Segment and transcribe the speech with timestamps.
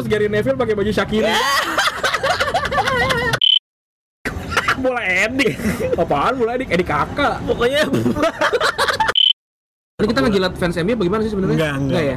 [0.00, 1.36] Terus Gary Neville pakai baju Shakira.
[4.80, 5.60] bola edik.
[5.92, 6.72] Apaan bola edik?
[6.72, 7.36] Edik kakak.
[7.44, 7.84] Pokoknya
[10.00, 11.52] Tadi kita ngejilat fans MU bagaimana sih sebenarnya?
[11.52, 12.00] Enggak, enggak.
[12.00, 12.16] ya.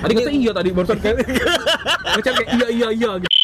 [0.00, 1.16] Tadi kita iya tadi barusan kayak
[2.16, 3.36] ngechat kayak iya iya iya gitu.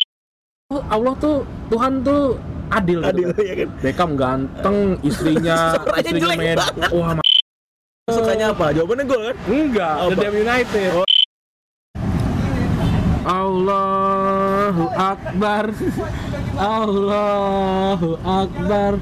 [0.73, 2.41] Oh, Allah tuh Tuhan tuh
[2.73, 3.37] adil, adil gitu.
[3.37, 3.45] kan.
[3.45, 3.69] ya kan.
[3.85, 6.57] Beckham ganteng, istrinya istrinya med.
[6.89, 7.21] Wah,
[8.09, 8.73] Sukanya apa?
[8.73, 9.37] Jawabannya gol kan?
[9.45, 9.95] enggak?
[10.09, 11.05] The Damn United.
[13.25, 15.73] Allahu Akbar.
[16.61, 18.93] Allahu Akbar.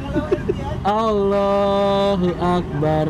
[0.87, 3.07] Allahu Akbar.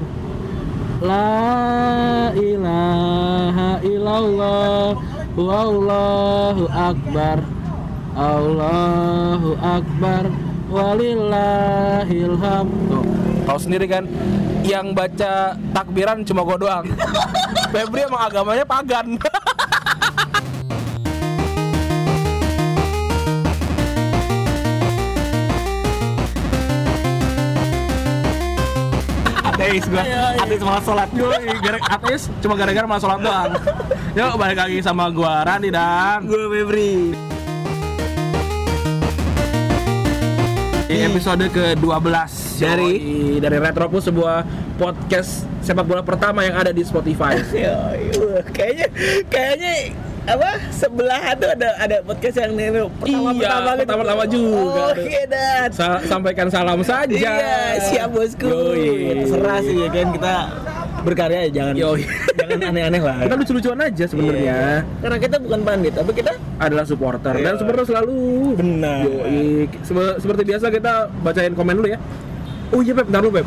[1.04, 4.96] La ilaha illallah.
[5.36, 7.38] Wallahu Akbar.
[8.16, 10.24] Allahu Akbar.
[10.72, 12.32] Walillahil
[12.88, 13.04] Tuh,
[13.44, 14.08] Tahu sendiri kan?
[14.64, 16.88] Yang baca takbiran cuma gue doang.
[17.76, 19.16] Febri emang agamanya pagan
[29.62, 30.02] ateis gua.
[30.42, 31.08] Ateis malah sholat.
[31.14, 33.52] Yoi, gara ateis cuma gara-gara malah sholat doang.
[34.18, 36.94] Yuk balik lagi sama gua Randi dan Gue Febri.
[40.92, 42.04] di episode ke-12
[42.60, 42.92] Dari?
[43.00, 44.44] Yoi, dari Retropus sebuah
[44.76, 47.40] podcast sepak bola pertama yang ada di Spotify.
[47.64, 48.12] Yoi,
[48.52, 48.92] kayaknya
[49.32, 54.94] kayaknya apa sebelah tuh ada ada podcast yang ini pertama Iya, pertama pertama-tama juga.
[54.94, 58.46] Oke dan Sa- sampaikan salam saja Iya, siap bosku.
[58.46, 59.18] Yoi.
[59.18, 60.34] Terserah sih ya kan kita
[61.02, 62.02] berkarya ya jangan Yoi.
[62.38, 63.16] jangan aneh-aneh lah.
[63.20, 64.62] kita lucu-lucuan aja sebenarnya Iya.
[65.02, 67.58] Karena kita bukan pandit, tapi kita adalah supporter dan Iya.
[67.58, 68.16] supporter selalu
[68.54, 69.02] benar.
[69.02, 69.66] Yoi.
[70.22, 71.98] Seperti biasa kita bacain komen dulu ya.
[72.70, 73.46] Oh iya Pep, bentar dulu Pep.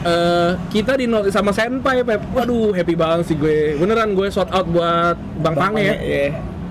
[0.00, 2.24] Eh, kita di sama Senpai Pep.
[2.32, 3.76] Waduh, happy banget sih gue.
[3.76, 5.96] Beneran gue shout out buat Bang, Pange ya.
[6.00, 6.26] Iya.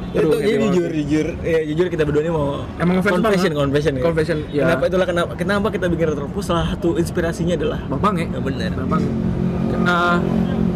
[0.09, 3.53] Aduh, Itu jadi jujur, jujur, ya jujur kita berdua ini mau Emang confession, banget.
[3.53, 4.01] confession, ya.
[4.01, 4.61] Confession, ya.
[4.65, 8.25] Kenapa itulah kenapa kenapa kita bikin retropus salah satu inspirasinya adalah Bang Pange.
[8.25, 8.73] Ya, bener.
[8.73, 9.09] Bang Pange.
[9.69, 10.17] Eh,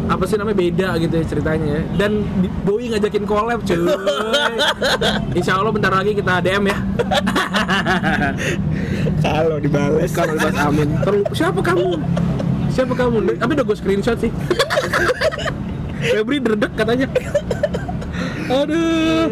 [0.04, 1.82] apa sih namanya beda gitu ya ceritanya ya.
[2.06, 2.22] Dan
[2.62, 3.82] Doi ngajakin collab cuy.
[5.42, 6.78] Insya Allah bentar lagi kita DM ya.
[9.26, 10.94] kalau dibales Kalau dibahas amin.
[11.02, 11.98] Terus siapa kamu?
[12.74, 13.38] Siapa kamu?
[13.38, 14.32] Tapi udah gue screenshot sih.
[16.04, 17.08] Febri dredek katanya.
[18.52, 19.30] Aduh.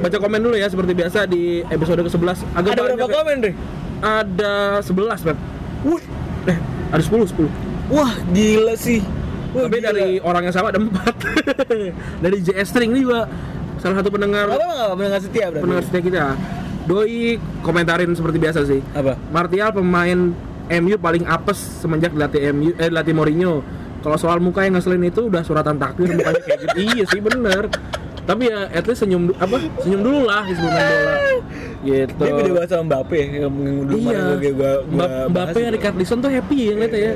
[0.00, 2.40] Baca komen dulu ya seperti biasa di episode ke-11.
[2.54, 3.12] Agak ada berapa ya.
[3.12, 3.54] komen deh?
[4.00, 5.38] Ada 11, Pep.
[5.82, 6.04] Wih,
[6.46, 6.56] Eh,
[6.88, 7.52] ada 10, 10.
[7.90, 9.04] wah gila sih.
[9.52, 9.92] Wah, Tapi gila.
[9.92, 10.96] dari orang yang sama ada 4.
[12.24, 13.28] dari JS String ini juga
[13.76, 15.60] salah satu pendengar apa nggak pendengar setia berarti?
[15.60, 16.24] pendengar setia kita.
[16.82, 17.20] Doi
[17.60, 18.80] komentarin seperti biasa sih.
[18.94, 19.20] Apa?
[19.28, 20.32] Martial pemain
[20.78, 23.66] MU paling apes semenjak dilatih MU eh dilatih Mourinho.
[24.00, 26.76] Kalau soal muka yang ngeselin itu udah suratan takdir mukanya kayak gitu.
[26.80, 27.68] iya sih bener.
[28.24, 29.58] Tapi ya at least senyum apa?
[29.82, 31.14] Senyum dulu lah sebelum main bola.
[31.80, 32.12] Gitu.
[32.14, 34.04] Dia beda bahasa sama Mbappe ya, yang dulu Iya.
[34.12, 35.70] kemarin gua, gua, Mbappe itu.
[35.74, 37.12] Richard Lisson tuh happy ya ngeliatnya ya.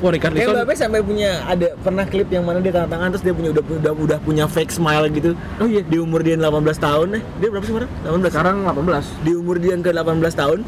[0.00, 0.56] Wah Richard Kayak Lisson.
[0.56, 3.64] Mbappe sampai punya ada pernah klip yang mana dia tangan tangan terus dia punya udah
[3.64, 5.30] udah udah punya fake smile gitu.
[5.56, 5.80] Oh iya.
[5.84, 7.22] Di umur dia 18 tahun eh.
[7.38, 7.90] Dia berapa sih sekarang?
[8.04, 8.32] 18.
[8.32, 9.24] Sekarang 18.
[9.24, 10.58] Di umur dia yang ke 18 tahun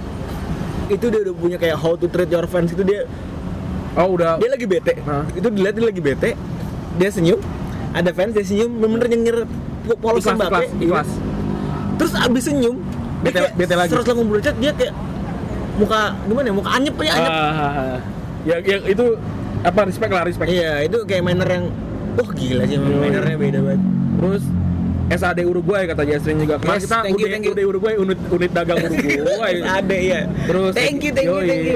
[0.92, 3.04] itu dia udah punya kayak how to treat your fans itu dia
[3.92, 4.36] Oh udah.
[4.36, 4.96] dia lagi bete.
[5.02, 5.28] Hah?
[5.30, 6.30] Itu dilihat dia lagi bete.
[6.96, 7.36] Dia senyum.
[7.92, 9.36] Ada fans dia senyum bener-bener nyengir
[9.98, 10.64] polos ikhlas, Mbappe.
[10.78, 11.08] ikhlas.
[11.08, 11.20] Iya.
[11.94, 12.76] Terus abis senyum
[13.20, 13.90] dia Bete- kayak bete lagi.
[13.92, 14.94] 180 derajat dia kayak
[15.74, 16.54] muka gimana ya?
[16.54, 17.32] Muka anyep ya anyep.
[17.32, 17.96] Ah,
[18.42, 19.04] ya, ya itu
[19.60, 20.48] apa respect lah respect.
[20.48, 21.64] Iya, itu kayak manner yang
[22.12, 22.96] wah gila sih Yoi.
[22.96, 23.80] mannernya beda banget.
[24.18, 24.44] Terus
[25.12, 26.56] SAD Uruguay kata Jasrin juga.
[26.56, 27.52] Kemarin Yes, kita thank you, UD, thank you.
[27.52, 29.54] UD Uruguay unit unit dagang Uruguay.
[29.60, 30.20] Ada iya.
[30.48, 31.66] Terus thank you, thank you, yoi, thank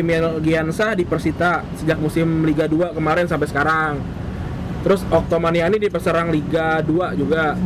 [0.00, 0.04] you.
[0.16, 4.00] El Giansa di Persita sejak musim Liga 2 kemarin sampai sekarang.
[4.86, 7.58] Terus Oktomaniani di Peserang Liga 2 juga.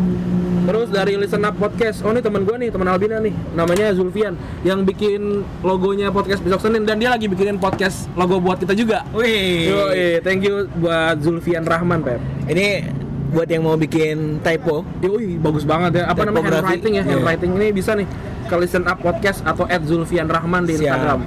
[0.60, 4.36] Terus dari Listen Up Podcast, oh ini teman gue nih, teman Albina nih, namanya Zulfian
[4.60, 9.02] yang bikin logonya podcast besok Senin dan dia lagi bikinin podcast logo buat kita juga.
[9.16, 9.72] Wih.
[9.72, 12.20] Yoi, thank you buat Zulfian Rahman, Pep.
[12.46, 12.99] Ini
[13.30, 14.82] buat yang mau bikin typo.
[15.00, 16.10] Yoi, bagus banget ya.
[16.10, 17.02] Apa namanya handwriting ya?
[17.06, 17.14] Iya.
[17.14, 18.06] Handwriting ini bisa nih
[18.44, 20.82] ke Listen Up Podcast atau @zulfian Rahman di Siap.
[20.82, 21.20] Instagram.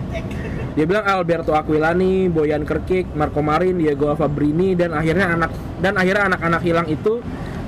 [0.74, 6.34] Dia bilang Alberto Aquilani, Boyan Kerkik, Marco Marin, Diego Fabrini dan akhirnya anak dan akhirnya
[6.34, 7.22] anak-anak hilang itu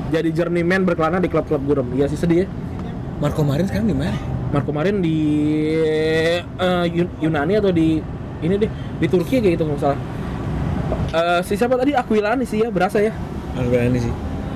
[0.10, 1.88] jadi journeyman berkelana di klub-klub gurem.
[1.94, 2.48] Iya sih sedih ya.
[3.21, 4.18] Marco Marin sekarang di mana?
[4.51, 5.18] Marco Marin di
[6.92, 8.01] Yun- Yunani atau di
[8.42, 8.69] ini deh
[9.00, 10.00] di Turki kayak gitu nggak salah.
[11.15, 13.13] Eh, si siapa tadi Aquilani sih ya berasa ya
[13.56, 14.13] Alberani sih.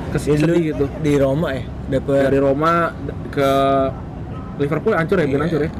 [0.09, 0.85] ke sini Dia sedih gitu.
[0.99, 2.89] Di Roma ya, dapat dari Roma
[3.29, 3.49] ke
[4.57, 5.37] Liverpool hancur ya, Iya.
[5.39, 5.71] hancur ya.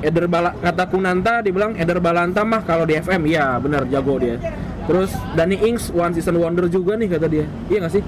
[0.00, 4.40] Eder Bala kata Kunanta dibilang Eder Balanta mah kalau di FM iya benar jago dia.
[4.88, 7.44] Terus Danny Ings one season wonder juga nih kata dia.
[7.68, 8.04] Iya nggak sih?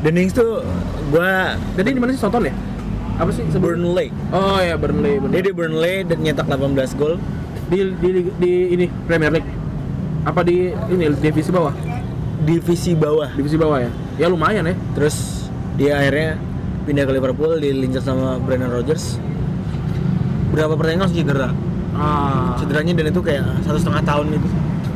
[0.00, 0.62] Danny Ings tuh
[1.10, 2.54] gua Jadi di mana sih Soton ya?
[3.18, 3.76] Apa sih sebelum?
[3.92, 4.08] Burnley.
[4.30, 5.42] Oh ya Burnley, Dia bener.
[5.42, 7.18] di Burnley dan nyetak 18 gol.
[7.68, 9.50] Di, di, di, di ini Premier League.
[10.24, 11.74] Apa di ini divisi bawah?
[12.48, 13.28] Divisi bawah.
[13.36, 13.90] Divisi bawah ya.
[14.16, 14.74] Ya lumayan ya.
[14.96, 15.46] Terus
[15.76, 16.40] dia akhirnya
[16.88, 19.20] pindah ke Liverpool, dilincar sama Brendan Rodgers.
[20.56, 21.52] Berapa pertandingan langsung cedera.
[21.92, 22.56] Ah.
[22.56, 24.48] Cederanya dan itu kayak satu setengah tahun itu.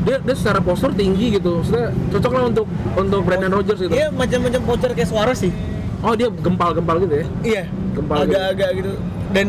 [0.03, 1.61] Dia dia secara postur tinggi gitu.
[1.61, 2.67] Maksudnya cocok lah untuk
[2.97, 3.93] untuk Brandon Rodgers gitu.
[3.93, 5.53] Iya macam-macam voucher kayak suara sih.
[6.03, 7.27] Oh, dia gempal-gempal gitu ya.
[7.45, 7.63] Iya.
[7.95, 8.35] Gempal gitu.
[8.35, 8.93] Agak-agak gitu.
[9.31, 9.47] Dan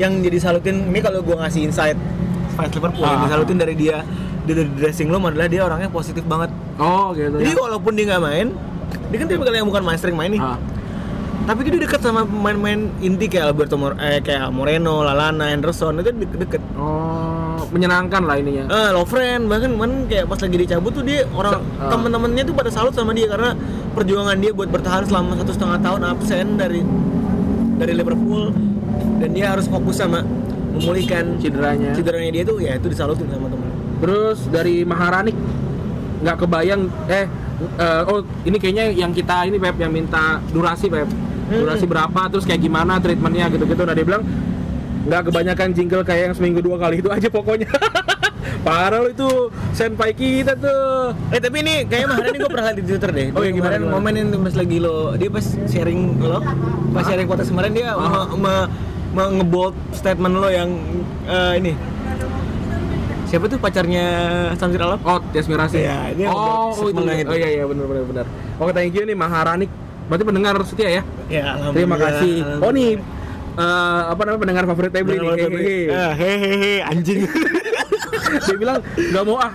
[0.00, 1.94] yang jadi salutin ini kalau gua ngasih insight
[2.56, 3.26] fans Liverpool yang Ah.
[3.28, 4.02] disalutin dari dia
[4.44, 6.50] dari dressing room adalah dia orangnya positif banget.
[6.76, 7.58] Oh, gitu Jadi ya.
[7.58, 8.46] walaupun dia nggak main,
[9.08, 10.40] dia kan tipikal yang bukan main sering main nih.
[10.40, 10.58] Ah.
[11.42, 16.10] Tapi dia dekat sama pemain-pemain inti kayak Alberto Mor eh kayak Moreno, Lalana, Anderson itu
[16.12, 16.62] deket-deket.
[16.78, 18.64] Oh, menyenangkan lah ininya.
[18.68, 21.90] Ah, Lovren bahkan man kayak pas lagi dicabut tuh dia orang Ah.
[21.90, 23.58] temen-temennya tuh pada salut sama dia karena
[23.92, 26.80] perjuangan dia buat bertahan selama satu setengah tahun absen dari
[27.74, 28.54] dari Liverpool
[29.18, 30.22] dan dia harus fokus sama
[30.72, 31.90] memulihkan Cederanya.
[31.92, 33.61] cederanya dia tuh ya itu disalutin sama temen.
[34.02, 35.30] Terus dari Maharani
[36.22, 37.26] nggak kebayang eh
[37.78, 41.06] eh, oh ini kayaknya yang kita ini Pep yang minta durasi Pep.
[41.06, 41.62] Hmm.
[41.62, 43.82] Durasi berapa terus kayak gimana treatmentnya gitu-gitu.
[43.86, 44.26] Nah dia bilang
[45.02, 47.70] nggak kebanyakan jingle kayak yang seminggu dua kali itu aja pokoknya.
[48.66, 51.14] Parah lo itu senpai kita tuh.
[51.34, 53.26] Eh tapi ini kayaknya Maharani gue pernah lihat di Twitter deh.
[53.34, 53.94] Oh, iya, kemarin gimana?
[53.94, 56.38] momen yang pas lagi lo dia pas sharing lo
[56.94, 58.06] pas sharing podcast kemarin dia me,
[58.38, 58.68] me-
[59.14, 60.70] me- ngebold statement lo yang
[61.26, 61.72] eh, ini
[63.32, 64.04] siapa tuh pacarnya
[64.60, 65.00] Samsir Alam?
[65.08, 65.80] Oh, Tias Mirasi.
[65.80, 67.00] Iya, ini oh, oh itu.
[67.00, 67.32] itu.
[67.32, 68.26] Oh iya iya benar benar benar.
[68.60, 69.72] Oke, thank you nih Maharani.
[70.12, 71.02] Berarti pendengar setia ya.
[71.32, 71.72] Ya, alhamdulillah.
[71.72, 72.34] Terima kasih.
[72.60, 73.00] Oh nih
[73.56, 75.32] eh, apa namanya pendengar favorit Tebri nih.
[75.32, 75.80] Hehehe.
[75.88, 77.24] Ah, hehehe, anjing.
[78.44, 79.52] Dia bilang nggak mau ah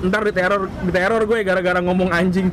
[0.00, 2.50] ntar di teror di teror gue gara-gara ngomong anjing.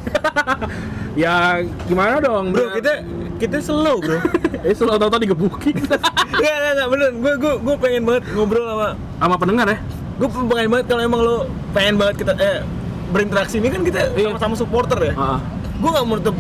[1.26, 1.58] ya
[1.90, 2.54] gimana dong?
[2.54, 3.02] bro, kita
[3.42, 4.22] kita slow, bro.
[4.68, 6.02] eh selalu tau-tau digebukin Enggak,
[6.38, 7.10] enggak, enggak, bener.
[7.18, 9.82] Gue gue gue pengen banget ngobrol sama sama pendengar ya.
[10.18, 11.38] Gue pengen banget kalau emang lo
[11.72, 12.60] pengen banget kita eh
[13.08, 14.34] berinteraksi ini kan kita Iya.
[14.34, 15.14] sama-sama supporter ya.
[15.14, 15.40] Ah.
[15.74, 16.36] gue nggak menutup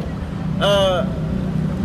[0.59, 0.99] eh,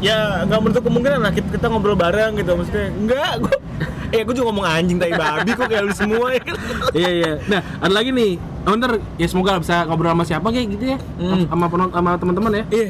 [0.01, 3.55] ya nggak menutup kemungkinan lah kita, kita ngobrol bareng gitu maksudnya enggak gue
[4.15, 6.57] eh gue juga ngomong anjing tai babi kok kayak lu semua ya kan
[6.99, 7.33] iya iya.
[7.47, 8.33] Nah ada lagi nih.
[8.63, 10.99] Oh, ntar ya semoga bisa ngobrol sama siapa kayak gitu ya.
[11.19, 11.45] Hmm.
[11.45, 12.65] Sama penonton sama teman-teman ya.
[12.71, 12.89] iya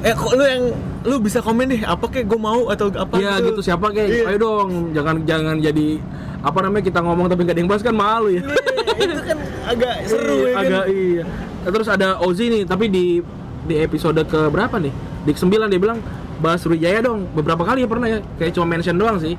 [0.00, 0.64] eh kok lu yang
[1.02, 4.24] lu bisa komen deh apa kayak gue mau atau apa Iya gitu siapa kayak Iya.
[4.26, 6.00] ayo dong jangan jangan jadi
[6.40, 8.42] apa namanya kita ngomong tapi nggak ada yang bahas kan malu ya.
[8.90, 11.24] Iya, itu kan agak seru Iya, ya kan agak iya.
[11.62, 13.20] Terus ada Ozi nih tapi di
[13.62, 14.92] di episode ke berapa nih?
[15.20, 15.98] Di ke-9 dia bilang
[16.38, 17.28] bahas Sriwijaya dong.
[17.30, 18.18] Beberapa kali ya pernah ya.
[18.36, 19.36] Kayak cuma mention doang sih.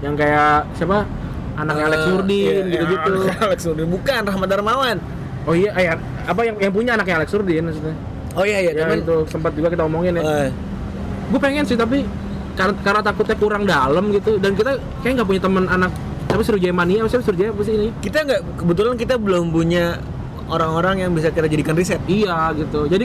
[0.00, 1.08] Yang kayak siapa?
[1.52, 3.12] Anaknya Alex Eh, Nurdin iya, gitu-gitu.
[3.22, 4.96] iya, Alex Nurdin bukan Rahmat Darmawan
[5.42, 7.96] Oh iya, eh, apa yang yang punya anaknya Alex Nurdin maksudnya?
[8.32, 10.22] oh iya iya Ya temen itu sempat juga kita omongin ya.
[10.22, 10.50] Eh,
[11.28, 12.08] Gue pengen sih tapi
[12.52, 15.92] karena, karena takutnya kurang dalam gitu dan kita kayak nggak punya teman anak
[16.32, 17.88] tapi Sriwijaya mania maksudnya apa sih ini?
[18.00, 20.00] kita nggak kebetulan kita belum punya
[20.48, 22.84] orang-orang yang bisa kita jadikan riset Iya gitu.
[22.84, 23.04] Jadi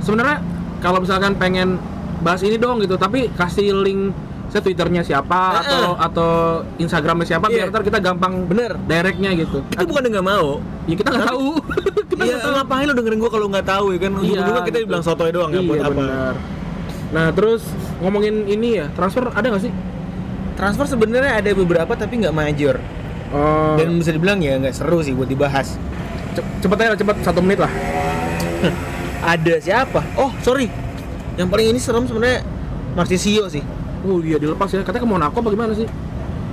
[0.00, 0.40] sebenarnya
[0.78, 1.76] kalau misalkan pengen
[2.20, 4.12] bahas ini dong gitu, tapi kasih link
[4.46, 6.30] saya twitternya siapa Eh, atau atau
[6.76, 7.64] instagramnya siapa Iya.
[7.64, 9.64] biar ntar kita gampang bener directnya gitu.
[9.66, 11.46] kita bukan nggak mau Ya kita nggak tahu.
[12.10, 12.52] kita Iya, nggak tahu.
[12.58, 14.12] ngapain lu dengerin gua kalau nggak tahu ya kan?
[14.14, 14.88] Ujung juga kita gitu.
[14.88, 16.02] bilang sotoy doang ya buat Iya apa?
[17.12, 17.62] Nah terus
[18.00, 19.72] ngomongin ini ya transfer ada nggak sih?
[20.52, 22.76] Transfer sebenarnya ada beberapa tapi nggak major
[23.32, 25.80] Oh, dan bisa dibilang ya nggak seru sih buat dibahas.
[26.32, 27.72] ce- cepet aja cepet satu menit lah.
[29.22, 30.04] Ada siapa?
[30.14, 30.68] Oh sorry,
[31.34, 32.44] yang paling ini serem sebenarnya
[32.92, 33.64] Marcisio sih.
[34.02, 34.82] Oh iya dilepas ya.
[34.82, 35.88] Katanya ke Monaco apa gimana sih?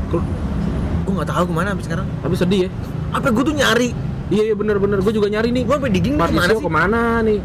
[0.07, 0.21] Gue
[1.09, 2.07] nggak tahu ke mana sampai sekarang.
[2.21, 2.69] Tapi sedih ya.
[3.09, 3.89] Apa gue tuh nyari?
[4.29, 5.01] Iya iya bener-bener.
[5.01, 5.63] Gue juga nyari nih.
[5.65, 6.63] Gue sampai digging ke mana Martisio sih?
[6.63, 7.39] ke mana nih?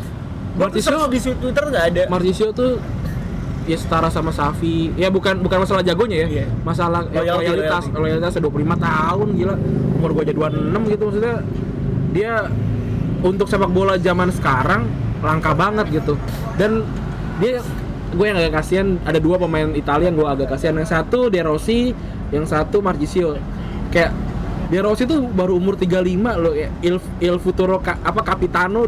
[0.78, 2.02] Search di Twitter nggak ada.
[2.06, 2.78] Martisio tuh
[3.64, 4.92] ya setara sama Safi.
[4.94, 6.28] Ya bukan bukan masalah jagonya ya.
[6.42, 6.46] Iya.
[6.62, 9.54] Masalah ya, Loyalty, loyalitas, loyalitas 25 tahun gila.
[9.98, 11.36] Umur gua aja 26 gitu maksudnya.
[12.14, 12.32] Dia
[13.24, 14.84] untuk sepak bola zaman sekarang
[15.24, 16.14] langka banget gitu.
[16.60, 16.84] Dan
[17.40, 17.58] dia
[18.14, 21.42] gue yang agak kasihan ada dua pemain Italia yang gue agak kasihan yang satu De
[21.42, 21.90] Rossi
[22.30, 23.34] yang satu Marchisio
[23.90, 24.14] kayak
[24.70, 25.98] De Rossi tuh baru umur 35
[26.38, 28.86] loh ya Il, Il Futuro Ka- apa Capitano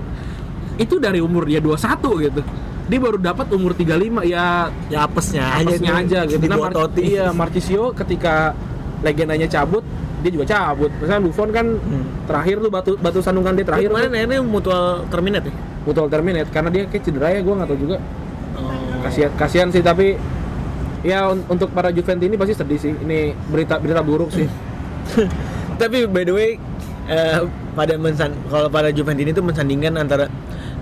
[0.78, 2.42] itu dari umur dia 21 gitu
[2.86, 5.66] dia baru dapat umur 35 ya Ya apesnya aja.
[5.66, 6.00] apesnya tuh.
[6.00, 8.54] aja gitu nah Mar- iya Marchisio ketika
[9.00, 9.82] legendanya cabut
[10.16, 12.04] dia juga cabut misalnya Buffon kan Hmm.
[12.24, 15.54] terakhir tuh batu batu sandungan dia Terakhir kemarin tuh ini mutual terminate ya?
[15.82, 17.96] mutual terminate karena dia kayak cedera ya gue nggak tahu juga
[18.56, 19.02] Oh.
[19.02, 20.16] kasihan kasihan sih tapi
[21.02, 24.48] ya un- untuk para Juventus ini pasti sedih sih ini berita berita buruk sih
[25.76, 26.50] Tapi by the way,
[27.06, 27.40] eh,
[27.72, 30.24] pada mensan kalau pada Juventus ini tuh mensandingkan antara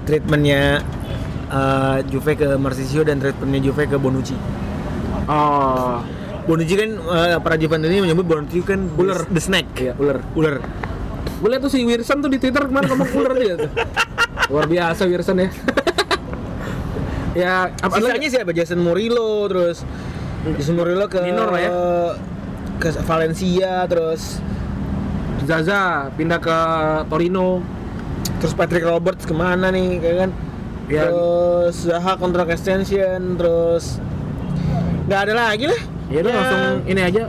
[0.03, 0.79] treatmentnya
[1.55, 4.35] eh, Juve ke Marcisio dan transfernya Juve ke Bonucci.
[5.31, 6.03] Oh,
[6.45, 9.25] Bonucci kan eh, para Juventus ini menyebut Bonucci kan Ular.
[9.31, 9.71] the snack.
[9.79, 10.19] iya ular.
[10.35, 10.59] Ular.
[11.41, 13.71] Gue liat tuh si Wilson tuh di Twitter kemarin ngomong ular dia tuh.
[14.53, 15.49] Luar biasa Wilson ya.
[17.43, 18.51] ya, apa Sisanya siapa?
[18.53, 19.83] Jason Murillo terus
[20.57, 21.71] Jason Murillo ke Minor lah ya.
[22.77, 24.39] ke Valencia terus
[25.45, 26.59] Zaza pindah ke
[27.09, 27.61] Torino.
[28.41, 30.31] terus Patrick Roberts ke mana nih kayak kan
[30.85, 31.09] Ya.
[31.09, 33.97] terus Zaha kontrak extension terus
[35.05, 37.25] nggak ada lagi lah Ya udah langsung ini aja.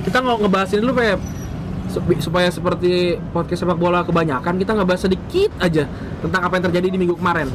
[0.00, 1.20] Kita nggak ngebahas ini dulu Pep.
[1.86, 2.92] Sup- Supaya seperti
[3.30, 5.84] podcast sepak bola kebanyakan kita ngebahas sedikit aja
[6.18, 7.52] tentang apa yang terjadi di minggu kemarin.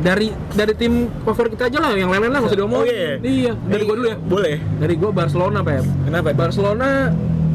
[0.00, 2.88] Dari dari tim favorit kita aja lah, yang lain-lain lah nggak usah diomongin.
[3.20, 3.52] Oh, iya.
[3.52, 4.16] Dari gua dulu ya.
[4.16, 5.84] boleh Dari gua Barcelona Pep.
[6.08, 6.88] kenapa Barcelona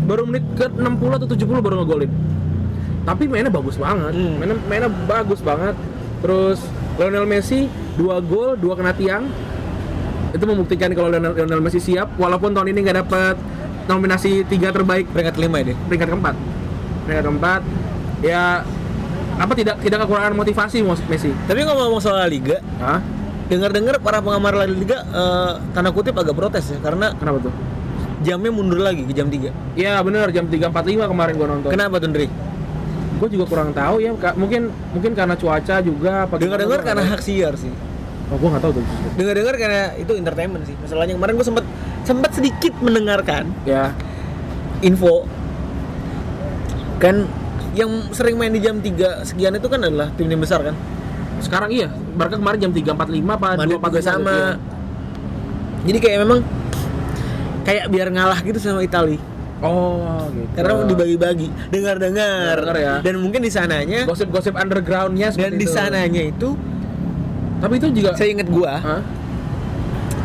[0.06, 2.12] baru menit ke 60 atau 70 baru ngegolin.
[3.02, 4.14] Tapi mainnya bagus banget.
[4.14, 4.38] Hmm.
[4.38, 5.74] Mainnya, mainnya bagus banget.
[6.26, 6.58] Terus
[6.98, 9.30] Lionel Messi dua gol, dua kena tiang.
[10.34, 13.36] Itu membuktikan kalau Lionel, Lionel Messi siap walaupun tahun ini nggak dapat
[13.86, 16.36] nominasi tiga terbaik peringkat lima ya deh peringkat keempat.
[17.06, 17.62] Peringkat keempat
[18.20, 18.66] ya
[19.36, 21.30] apa tidak tidak kekurangan motivasi Messi.
[21.46, 23.04] tapi ngomong-ngomong soal Liga Hah?
[23.46, 27.54] dengar-dengar para penggemar La Liga eh, tanda kutip agak protes ya karena Kenapa tuh?
[28.24, 30.72] jamnya mundur lagi ke jam 3 Ya bener jam 3.45
[31.06, 31.70] kemarin gua nonton.
[31.70, 32.28] kenapa tuh Ndri?
[33.16, 36.28] Gue juga kurang tahu ya, mungkin mungkin karena cuaca juga.
[36.28, 37.72] apa dengar-dengar gua karena hak siar sih.
[38.26, 38.86] Oh, gue nggak tahu tuh.
[39.22, 41.66] dengar-dengar karena itu entertainment sih masalahnya kemarin gue sempat
[42.02, 43.94] sempat sedikit mendengarkan Ya,
[44.82, 45.30] info
[46.98, 47.30] kan
[47.78, 50.74] yang sering main di jam 3 sekian itu kan adalah tim-tim besar kan
[51.38, 51.94] sekarang iya.
[52.18, 52.98] Barca kemarin jam 3.45
[53.30, 54.58] apa Madrid juga 2.45 sama gitu,
[55.86, 56.40] jadi kayak memang
[57.62, 59.35] kayak biar ngalah gitu sama Itali ya.
[59.58, 60.52] Oh, gitu.
[60.54, 62.94] karena dibagi-bagi dengar-dengar Dengar ya.
[63.00, 66.60] dan mungkin di sananya gosip-gosip undergroundnya dan di sananya itu
[67.56, 69.02] Tapi itu juga saya inget gua Hah?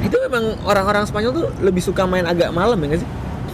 [0.01, 3.11] itu memang orang-orang Spanyol tuh lebih suka main agak malam ya nggak sih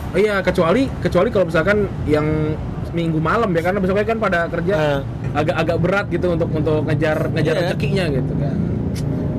[0.07, 2.57] Oh iya, kecuali kecuali kalau misalkan yang
[2.91, 5.01] minggu malam ya karena besoknya kan pada kerja Nah.
[5.35, 7.63] agak-agak berat gitu untuk untuk ngejar ngejar Iya.
[7.69, 8.57] rezekinya gitu kan.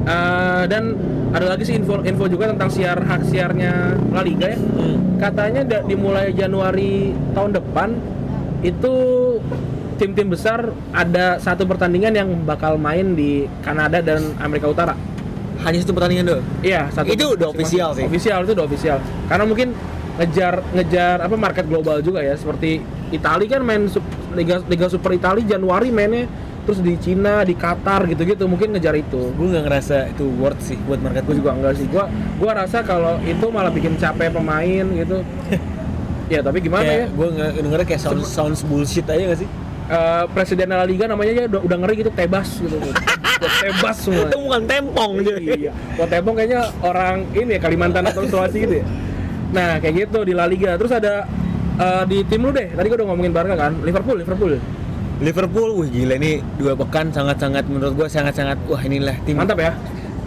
[0.05, 0.83] Eh, dan
[1.29, 3.73] ada lagi sih info info juga tentang siar hak siarnya
[4.09, 4.57] La Liga ya.
[4.57, 5.17] Hmm.
[5.17, 7.89] Katanya da- dimulai Januari tahun depan
[8.61, 8.93] itu
[9.97, 14.95] tim-tim besar ada satu pertandingan yang bakal main di Kanada dan Amerika Utara.
[15.57, 18.05] hanya satu pertandingan doang Iya, satu Itu udah official sih.
[18.05, 18.97] Official itu udah official.
[19.25, 19.73] Karena mungkin
[20.15, 22.77] ngejar ngejar apa market global juga ya, seperti
[23.09, 23.89] Itali kan main
[24.37, 26.29] Liga Liga Super Itali Januari mainnya
[26.67, 29.31] terus di Cina, di Qatar gitu-gitu, mungkin ngejar itu.
[29.31, 31.87] gue nggak ngerasa itu worth sih buat market Gue juga enggak sih.
[31.87, 35.23] Gua gua rasa kalau itu malah bikin capek pemain gitu.
[36.33, 36.91] ya, tapi gimana ya?
[36.91, 39.49] kayak gue nggak dengernya kayak sound sounds bullshit aja gak sih
[39.87, 42.75] Eh, Presiden La Liga namanya aja udah, udah ngeri gitu, Tebas gitu.
[43.63, 44.27] Tebas semua.
[44.27, 45.71] itu bukan tempong iya.
[45.95, 48.85] Kalau Tebong kayaknya orang ini ya Kalimantan atau Sulawesi gitu ya.
[49.55, 50.75] Nah, kayak gitu di La Liga.
[50.75, 51.23] Terus ada
[51.79, 52.75] eh, di tim lu deh.
[52.75, 53.79] Tadi gua udah ngomongin Barca kan.
[53.79, 54.59] Liverpool, Liverpool.
[55.17, 59.73] Liverpool, wih gila ini dua pekan sangat-sangat menurut gue sangat-sangat wah inilah tim Mantap ya.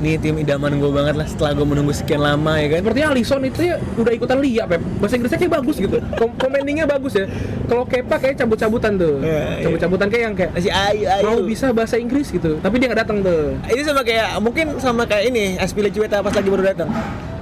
[0.00, 2.78] ini tim idaman gue banget lah setelah gue menunggu sekian lama ya kan.
[2.80, 4.80] Sepertinya Alisson itu ya udah ikutan Lia, Pep.
[4.96, 5.96] Bahasa Inggrisnya kayak bagus gitu.
[6.16, 7.28] Kom komendingnya bagus ya.
[7.68, 9.20] Kalau Kepa kayak cabut-cabutan tuh.
[9.20, 9.64] Iya, iya.
[9.68, 11.22] Cabut-cabutan kayak yang kayak Masih ayu ayu.
[11.22, 12.56] mau bisa bahasa Inggris gitu.
[12.58, 13.60] Tapi dia nggak datang tuh.
[13.68, 16.88] Ini sama kayak mungkin sama kayak ini Aspilicueta pas lagi baru datang.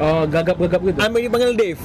[0.02, 0.98] Oh, gagap-gagap gitu.
[0.98, 1.82] Ambil dipanggil Dave.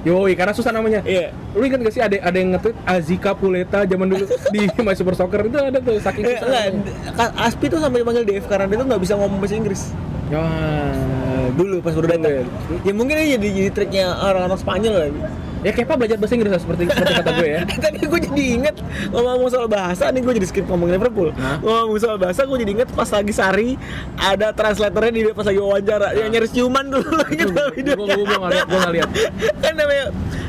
[0.00, 1.02] Yoi, karena susah namanya.
[1.02, 1.34] Iya.
[1.52, 4.24] Lu ingat gak sih ada ada yang nge-tweet Azika Puleta zaman dulu
[4.54, 6.46] di My Super Soccer itu ada tuh saking Eh, susah.
[6.46, 7.12] enggak, namanya.
[7.12, 9.82] Ka- Aspi tuh sampai dipanggil Dave karena dia tuh nggak bisa ngomong bahasa Inggris.
[10.28, 10.44] Ya,
[11.50, 12.46] Dulu pas baru datang.
[12.84, 15.20] Ya mungkin ini jadi, jadi triknya orang-orang Spanyol lagi.
[15.58, 17.60] Ya Kepa belajar bahasa Inggris seperti seperti kata gue ya.
[17.84, 18.76] Tadi gue jadi inget
[19.10, 21.34] ngomong soal bahasa nih gue jadi skip ngomongin Liverpool.
[21.60, 23.74] Ngomong soal bahasa gue jadi inget pas lagi Sari
[24.14, 28.14] ada translatornya di pas lagi wawancara yang nyaris ciuman dulu gitu Gue videonya.
[28.14, 29.10] gue gue nggak lihat, gue lihat.
[29.64, 30.04] kan namanya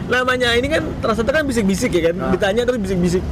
[0.09, 3.23] namanya ini kan translator kan bisik-bisik ya kan ditanya terus bisik-bisik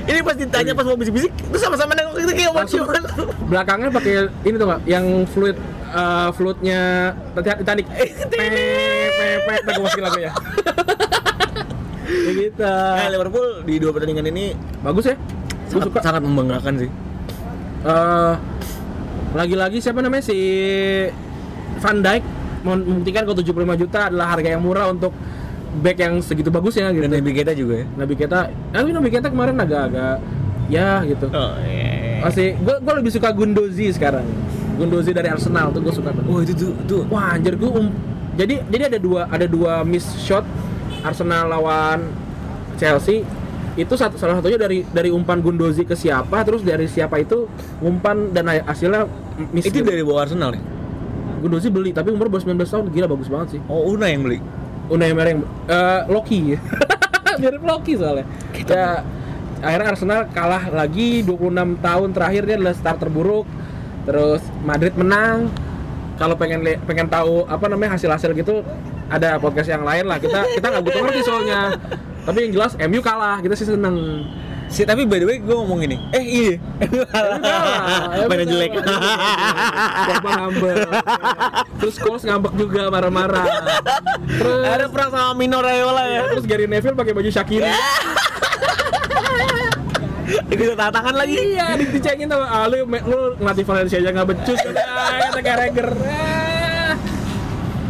[0.00, 2.82] ini pas ditanya pas mau bisik-bisik terus sama-sama nengok gitu kayak Langsung.
[2.82, 3.02] ciuman
[3.46, 5.58] Belakangnya pakai ini tuh nggak, yang fluid
[5.90, 6.80] eh, fluidnya
[7.34, 7.86] Titanic.
[8.30, 8.46] Pe
[9.10, 9.26] pe
[9.58, 10.30] pe, gue masukin lagunya.
[12.10, 12.62] Ya gitu.
[12.66, 14.44] nah Liverpool di dua pertandingan ini
[14.82, 15.16] Bagus ya.
[15.70, 15.98] Sangat, suka.
[16.02, 16.90] sangat membanggakan sih
[17.80, 18.34] Eh,
[19.32, 20.36] lagi-lagi siapa namanya si
[21.80, 22.20] Van Dijk
[22.60, 25.16] membuktikan kalau 75 juta adalah harga yang murah untuk
[25.80, 27.08] back yang segitu bagusnya gitu.
[27.08, 30.20] dan Nabi kita juga ya Nabi Keita, tapi Nabi Keita kemarin agak-agak
[30.68, 31.32] ya gitu.
[31.32, 34.28] oh iya Masih, gue gue lebih suka Gundozi sekarang.
[34.76, 36.28] Gundozi dari Arsenal tuh gue suka banget.
[36.28, 37.88] oh itu tuh tuh Wah anjir gue um,
[38.36, 40.44] jadi jadi ada dua ada dua miss shot
[41.00, 42.00] Arsenal lawan
[42.76, 43.24] Chelsea
[43.78, 47.46] itu satu salah satunya dari dari umpan Gundozi ke siapa terus dari siapa itu
[47.80, 49.06] umpan dan hasilnya
[49.54, 49.88] miss Itu gitu.
[49.88, 50.62] dari bawah Arsenal ya?
[51.40, 54.40] Gundozi beli tapi umur baru 19 tahun gila bagus banget sih Oh, Una yang beli.
[54.90, 55.40] Emery yang
[55.70, 56.58] eh, Loki
[57.40, 58.26] mirip Loki soalnya
[58.66, 59.06] ya
[59.62, 63.46] akhirnya Arsenal kalah lagi 26 tahun terakhir dia adalah start terburuk
[64.02, 65.46] terus Madrid menang
[66.18, 68.66] kalau pengen pengen tahu apa namanya hasil-hasil gitu
[69.10, 71.60] ada podcast yang lain lah kita kita nggak butuh ngerti soalnya
[72.22, 74.22] tapi yang jelas MU kalah kita sih seneng
[74.70, 75.98] Si tapi by the way gue ngomong gini.
[76.14, 76.54] Eh iya.
[78.30, 78.70] Mainnya jelek.
[80.06, 80.76] Siapa ngambek
[81.82, 83.50] terus Scholes ngambek juga marah-marah
[84.30, 86.22] terus Ada perang sama Mino Raiola ya.
[86.30, 87.66] terus Gary Neville pakai baju Shakira
[90.54, 91.34] Itu tantangan lagi.
[91.34, 95.88] Iya, di- dicengin sama ah, lu, lu ngelatih Valencia aja nggak becus ah, kata Carragher.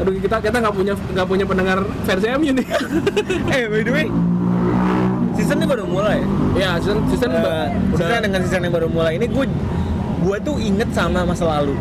[0.01, 2.67] Aduh kita kita nggak punya nggak punya pendengar versi MU nih.
[3.53, 4.07] eh by the way,
[5.35, 6.25] season ini baru mulai.
[6.53, 9.45] ya season season Eh, udah dengan season yang baru mulai ini gue
[10.21, 11.77] gue tuh inget sama masa lalu.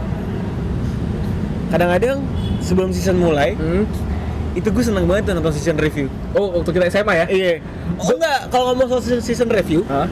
[1.69, 2.19] Kadang-kadang
[2.59, 3.85] sebelum season mulai, Hmm.
[4.51, 6.09] itu gue seneng banget tuh nonton season review.
[6.33, 7.25] Oh waktu kita SMA ya?
[7.29, 7.53] Iya.
[7.95, 10.09] Oh enggak, kalau ngomong soal season- season review, Hah?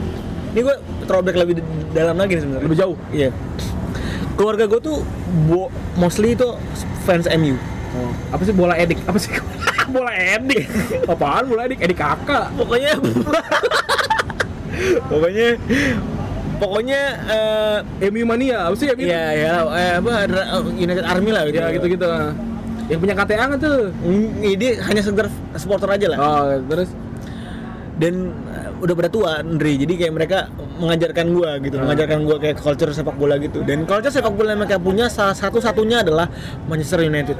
[0.52, 1.58] ini gue throwback lebih
[1.90, 2.64] dalam lagi nih sebenarnya.
[2.64, 2.96] Lebih jauh.
[3.10, 3.30] Iya.
[4.32, 5.02] Keluarga gue tuh
[5.44, 6.46] bo- mostly itu
[7.02, 7.58] fans MU.
[7.98, 8.10] Oh.
[8.30, 9.02] Apa sih bola edik?
[9.02, 9.34] Apa sih
[9.94, 10.64] bola edik?
[11.04, 11.78] Apaan bola edik?
[11.80, 12.54] Edik kakak.
[12.54, 12.92] Pokoknya
[15.10, 15.48] Pokoknya
[16.58, 17.00] pokoknya
[17.98, 18.66] eh MU mania.
[18.66, 19.02] Apa sih MU?
[19.02, 21.56] Iya, ya, eh, apa Dra- United Army lah gitu.
[21.56, 22.08] Ya gitu-gitu.
[22.88, 23.78] Yang punya KTA nggak tuh?
[24.00, 26.18] Mm, Ini hanya sekedar supporter aja lah.
[26.18, 26.88] Oh, terus
[27.98, 29.74] Dan eh, udah pada tua, Andre.
[29.74, 30.38] Jadi kayak mereka
[30.78, 31.82] mengajarkan gua gitu, Ah.
[31.82, 33.58] mengajarkan gua kayak culture sepak bola gitu.
[33.60, 36.30] Dan culture sepak bola yang mereka punya salah satu-satunya adalah
[36.64, 37.34] Manchester United.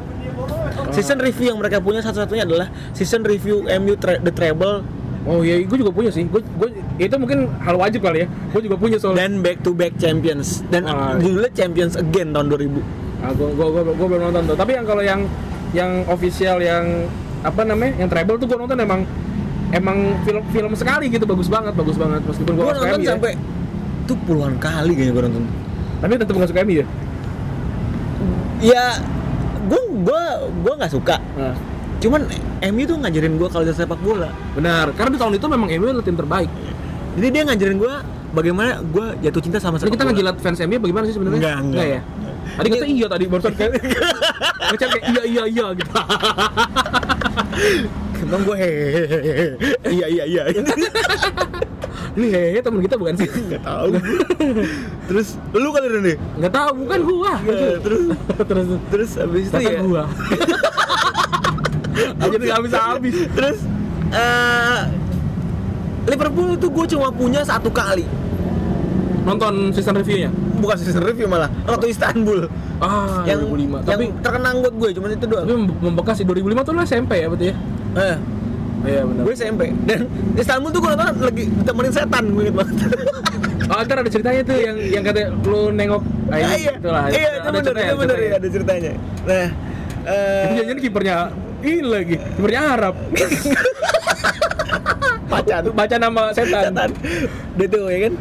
[0.99, 4.83] Season review yang mereka punya satu-satunya adalah season review MU tra- The Treble
[5.23, 6.25] Oh iya, gue juga punya sih.
[6.25, 8.27] Gue, gue itu mungkin hal wajib kali ya.
[8.49, 9.23] Gue juga punya soalnya.
[9.23, 11.15] dan back to back champions dan Ah.
[11.15, 12.81] judulnya champions again tahun 2000
[13.19, 14.57] Ah, gua, gua, gua, gua belum nonton tuh.
[14.57, 15.21] Tapi yang kalau yang
[15.71, 17.07] yang official yang
[17.41, 17.99] apa namanya?
[17.99, 19.01] Yang treble tuh gua nonton emang
[19.69, 23.13] emang film film sekali gitu bagus banget, bagus banget meskipun gue nonton ya.
[23.13, 23.33] sampai
[24.07, 25.45] tuh puluhan kali kayaknya gue nonton
[25.99, 26.87] Tapi tetap nggak suka MU ya.
[28.61, 28.85] ya
[29.69, 30.23] gue gue
[30.65, 31.55] gue nggak suka Nah,
[31.99, 32.21] cuman
[32.73, 34.91] MU tuh ngajarin gue kalau sepak bola benar.
[34.95, 36.51] Karena di tahun itu memang MU adalah tim terbaik.
[37.19, 37.95] jadi dia ngajarin gue
[38.31, 41.39] bagaimana gue jatuh cinta sama Jadi sepak kita bola ngejilat fans MU bagaimana sih sebenarnya?
[41.39, 41.87] Enggak, enggak.
[41.87, 42.01] ya.
[42.49, 43.71] Tadi kata iya tadi barusan kayak
[44.73, 45.93] ngechat kayak iya iya iya gitu.
[48.19, 49.47] emang gue hehehe
[49.89, 50.43] iya iya iya
[52.19, 53.31] Ini hehe temen kita bukan sih?
[53.31, 53.95] nggak tahu
[55.07, 57.33] terus lu kali Rene Nggak tahu, bukan gua.
[57.41, 58.03] Ya, terus
[58.41, 60.05] terus terus habis itu ya gua.
[62.19, 63.15] Aja nggak habis-habis.
[63.31, 63.59] terus
[64.11, 64.81] eh
[66.07, 68.03] Liverpool tuh gue cuma punya satu kali
[69.21, 70.33] Nonton season reviewnya?
[70.57, 73.83] bukan season review malah Ratu Istanbul Ah, yang 2005.
[73.85, 76.81] yang Tapi terkenang buat gue cuma itu doang tapi mem- membekas sih 2005 tuh lu
[76.81, 77.55] SMP ya berarti ya?
[77.99, 78.17] eh,
[78.81, 79.23] Iya benar.
[79.23, 80.01] gue SMP dan
[80.35, 82.77] Istanbul tuh gue nonton lagi ditemenin setan gue inget banget
[83.69, 87.05] Oh, ntar ada ceritanya tuh yang yang kata lu nengok ini, Ah, iya itulah.
[87.07, 88.25] iya itu ceritanya, itu ceritanya.
[88.25, 89.47] ya ada ceritanya nah
[90.07, 91.17] eh, Itu jangan kipernya
[91.59, 92.95] ini lagi, kipernya Arab.
[95.29, 96.63] pacan Baca nama setan.
[96.67, 96.91] setan
[97.55, 98.13] dia tuh ya kan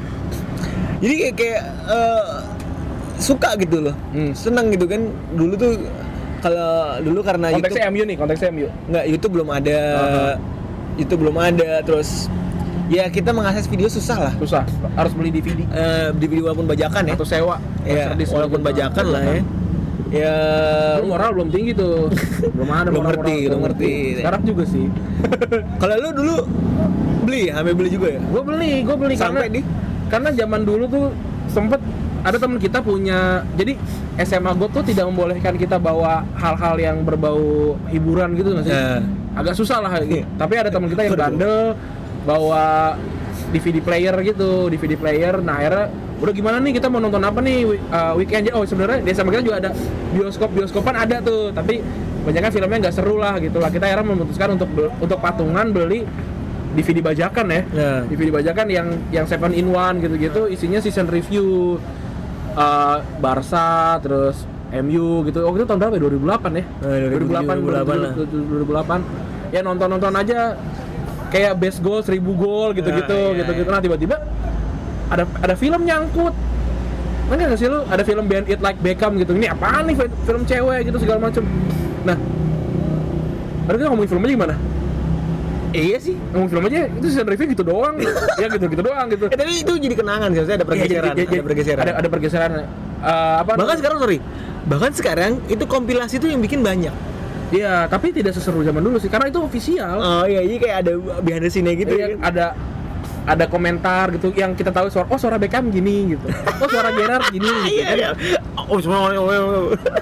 [0.98, 2.26] jadi kayak, kayak eh,
[3.18, 4.32] suka gitu loh Hmm.
[4.34, 5.72] seneng gitu kan dulu tuh
[6.40, 6.70] kalau
[7.02, 8.68] dulu karena Konteksnya YouTube MU nih, konteksnya MU.
[8.88, 10.34] nggak YouTube belum ada Aha.
[10.98, 12.30] YouTube belum ada terus
[12.88, 14.64] ya kita mengakses video susah lah Susah,
[14.96, 15.60] harus beli DVD
[16.14, 17.56] di video walaupun bajakan ya atau sewa.
[17.84, 18.70] ya walaupun gitu.
[18.72, 19.40] bajakan lah ya
[20.08, 20.36] ya
[21.04, 22.08] Lu moral belum tinggi tuh.
[22.56, 23.48] belum ada Belum ngerti, tuh.
[23.52, 23.92] belum ngerti.
[24.24, 24.86] Sekarang juga sih.
[25.84, 26.36] kalau lu dulu
[27.28, 29.62] beli ya sampai beli juga ya gue beli, gue beli Sampai karena di?
[30.08, 31.06] karena zaman dulu tuh
[31.52, 31.82] sempet
[32.28, 33.80] ada teman kita punya jadi
[34.20, 38.76] SMA gue tuh tidak membolehkan kita bawa hal-hal yang berbau hiburan gitu nggak sih?
[38.76, 39.00] Ya.
[39.38, 40.28] agak susah lah Iya.
[40.42, 41.80] tapi ada teman kita yang bandel
[42.28, 43.00] bawa
[43.56, 45.40] DVD player gitu DVD player.
[45.40, 45.86] Nah akhirnya
[46.18, 47.64] udah gimana nih kita mau nonton apa nih
[47.94, 48.52] uh, weekend?
[48.52, 49.72] Oh sebenarnya di SMA kita juga ada
[50.12, 51.56] bioskop bioskopan ada tuh.
[51.56, 51.80] Tapi
[52.26, 53.72] kebanyakan filmnya nggak seru lah gitu lah.
[53.72, 54.68] Kita akhirnya memutuskan untuk
[55.00, 56.04] untuk patungan beli
[56.76, 57.62] DVD bajakan ya.
[57.72, 57.92] Ya.
[58.04, 61.80] DVD bajakan yang yang seven in one gitu-gitu isinya season review
[62.58, 63.70] uh, Barca
[64.02, 64.44] terus
[64.74, 65.40] MU gitu.
[65.42, 66.02] Oh itu tahun berapa ya?
[66.04, 66.64] 2008 ya?
[66.84, 67.64] Eh, 2008
[67.96, 68.12] lah.
[68.18, 70.60] 2008 Ya nonton-nonton aja
[71.30, 73.64] kayak best goal 1000 gol gitu-gitu Nah, iya, gitu-gitu.
[73.64, 73.74] iya.
[73.74, 74.16] Nah tiba-tiba
[75.08, 76.36] ada ada film nyangkut.
[77.28, 77.80] Ngerti nggak sih lu?
[77.86, 79.32] Ada film Band It Like Beckham gitu.
[79.32, 81.44] Ini apaan nih fi- film cewek gitu segala macem.
[82.04, 82.16] Nah,
[83.68, 84.56] Ada kita ngomongin film aja gimana?
[85.70, 87.96] Iya sih ngomong film aja itu season review gitu doang
[88.42, 91.34] ya gitu gitu doang gitu eh, tapi itu jadi kenangan sih ada pergeseran Iya, jadi-
[91.34, 92.52] ada pergeseran ada, ada pergeseran
[92.98, 94.18] Eh, apa bahkan sekarang sorry
[94.66, 96.92] bahkan sekarang itu kompilasi itu yang bikin banyak
[97.48, 99.96] Iya, tapi tidak seseru zaman dulu sih, karena itu official.
[99.96, 102.20] oh iya jadi kayak ada behind the scene gitu Iya, ya kan?
[102.26, 102.46] ada
[103.26, 106.28] ada komentar gitu yang kita tahu suara oh suara Beckham gini gitu.
[106.58, 107.72] Oh suara Gerrard gini gitu.
[107.74, 107.96] iya kan.
[107.96, 108.10] iya
[108.62, 109.14] oh semua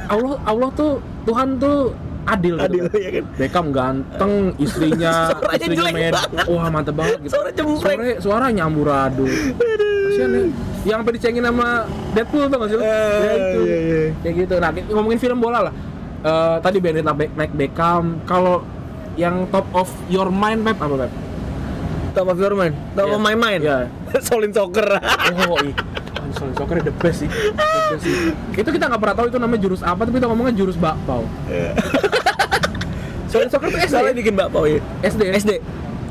[0.08, 1.94] Allah Allah tuh Tuhan tuh
[2.26, 2.98] adil, adil gitu.
[2.98, 6.46] ya kan Beckham ganteng, istrinya Suaranya istrinya med- banget.
[6.48, 7.32] wah mantep banget gitu.
[7.32, 7.98] Suara cempreng.
[7.98, 9.30] Suara, suara nyamburadul.
[9.30, 10.42] Kasian ya.
[10.86, 11.68] Yang sampai dicengin sama
[12.14, 12.78] Deadpool tuh gak sih?
[12.78, 13.00] ya
[13.34, 13.60] itu.
[13.62, 14.02] iya, iya.
[14.20, 14.54] Kayak gitu.
[14.58, 15.74] Nah, ngomongin film bola lah.
[16.22, 18.22] Eh, tadi Benedict Beck Beckham.
[18.24, 18.66] Kalau
[19.16, 21.14] yang top of your mind, Pep, apa Pep?
[22.12, 23.14] top of your mind top Iya.
[23.14, 23.92] of my mind Iya.
[24.26, 24.88] Solin soccer
[25.44, 25.76] Oh, iya.
[26.32, 27.30] Soal soccer the best sih.
[27.30, 27.52] The
[27.92, 28.16] best sih.
[28.54, 31.28] Itu kita nggak pernah tahu itu namanya jurus apa, tapi kita ngomongnya jurus bakpao.
[33.36, 33.92] Soal soccer tuh SD.
[33.92, 35.22] soalnya bikin bakpao ya SD.
[35.36, 35.52] SD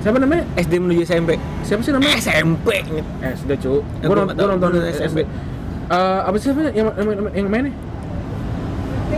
[0.05, 0.45] Siapa namanya?
[0.61, 2.21] SD menuju SMP Siapa sih namanya?
[2.21, 2.85] SMP
[3.25, 3.81] SD, cu.
[3.81, 5.25] Ya, Gua gua nonton, gua nonton SMP.
[5.85, 7.73] Eh, apa sih namanya yang yang, yang, mainnya?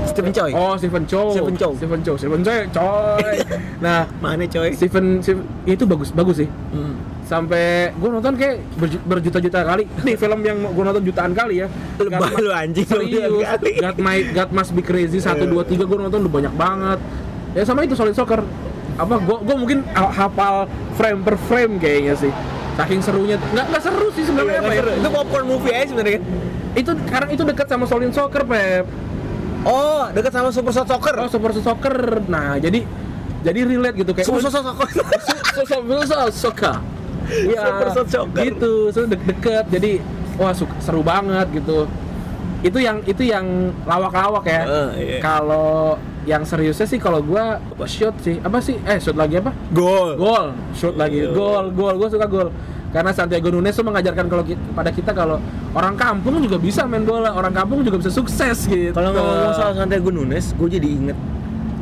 [0.06, 1.26] Stephen Choi Oh, Stephen Chow.
[1.30, 1.72] Stephen Chow.
[1.74, 2.14] Stephen Chow.
[2.16, 2.56] Stephen Chow.
[2.70, 3.36] Coy.
[3.84, 6.48] nah, mana coy Stephen, Stephen ya itu bagus bagus sih.
[6.70, 6.94] Hmm.
[7.26, 9.84] Sampai gue nonton kayak berju- berjuta-juta kali.
[10.06, 11.66] Nih film yang gue nonton jutaan kali ya.
[11.98, 13.42] Lu anjing, Serius.
[13.50, 13.72] kali.
[13.82, 17.00] God, my, God Must Be Crazy 1 2 3 gue nonton udah banyak banget.
[17.56, 18.44] Ya sama itu Solid Soccer.
[18.96, 22.32] Apa gue gue mungkin ha- hafal frame per frame kayaknya sih.
[22.76, 24.82] Saking serunya nggak nggak seru sih sebenarnya apa ya?
[24.94, 26.24] itu popcorn movie aja sebenarnya kan
[26.76, 28.84] Itu karena itu dekat sama Solid Soccer, Pep.
[29.64, 31.96] oh dekat sama Super Shot Soccer Oh, Super Soccer.
[32.28, 32.84] Nah, jadi
[33.40, 34.88] jadi relate gitu kayak Super Shot Soccer
[35.64, 36.76] Super Soccer.
[37.26, 37.62] Iya.
[37.64, 38.42] Super Shot Soccer.
[38.44, 39.64] Gitu, so de deket.
[39.72, 40.04] Jadi
[40.36, 41.88] wah seru banget gitu.
[42.66, 43.46] Itu yang itu yang
[43.82, 44.62] lawak-lawak ya.
[44.62, 45.18] Eh, iya.
[45.18, 48.36] Kalau yang seriusnya sih kalau gua shoot sih.
[48.38, 48.74] Apa sih?
[48.82, 49.54] Eh, shoot lagi apa?
[49.70, 50.50] gol Gol.
[50.72, 51.22] Shoot lagi.
[51.22, 51.30] Iya.
[51.30, 51.94] Gol, gol.
[51.96, 52.50] Gua suka gol.
[52.86, 55.36] Karena Santiago Nunes tuh mengajarkan kalau ki- pada kita kalau
[55.70, 58.90] orang kampung juga bisa main bola, orang kampung juga bisa sukses gitu.
[58.90, 61.18] kalau ngomong soal Santiago Nunes gue jadi inget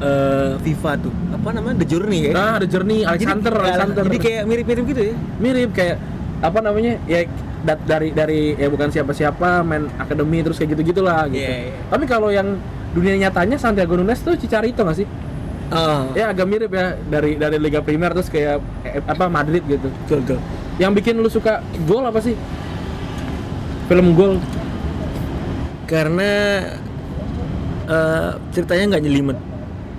[0.01, 4.03] eh, FIFA tuh apa namanya The Journey ya Nah, The Journey Alexander, jadi, Alexander.
[4.03, 5.97] jadi kayak mirip-mirip gitu ya mirip kayak
[6.41, 7.21] apa namanya ya
[7.65, 11.41] dat- dari dari ya bukan siapa-siapa main akademi terus kayak gitu gitulah gitu.
[11.41, 11.81] Iya, iya.
[11.89, 12.61] Tapi kalau yang
[12.93, 15.09] dunia nyatanya Santiago Nunes tuh Cicarito nggak sih?
[15.67, 19.89] oh Ya agak mirip ya dari dari Liga Primer terus kayak eh, apa Madrid gitu.
[20.05, 20.39] betul betul
[20.77, 22.37] Yang bikin lu suka gol apa sih?
[23.85, 24.39] Film gol.
[25.85, 26.31] karena
[27.87, 29.39] eh, ceritanya nggak nyelimet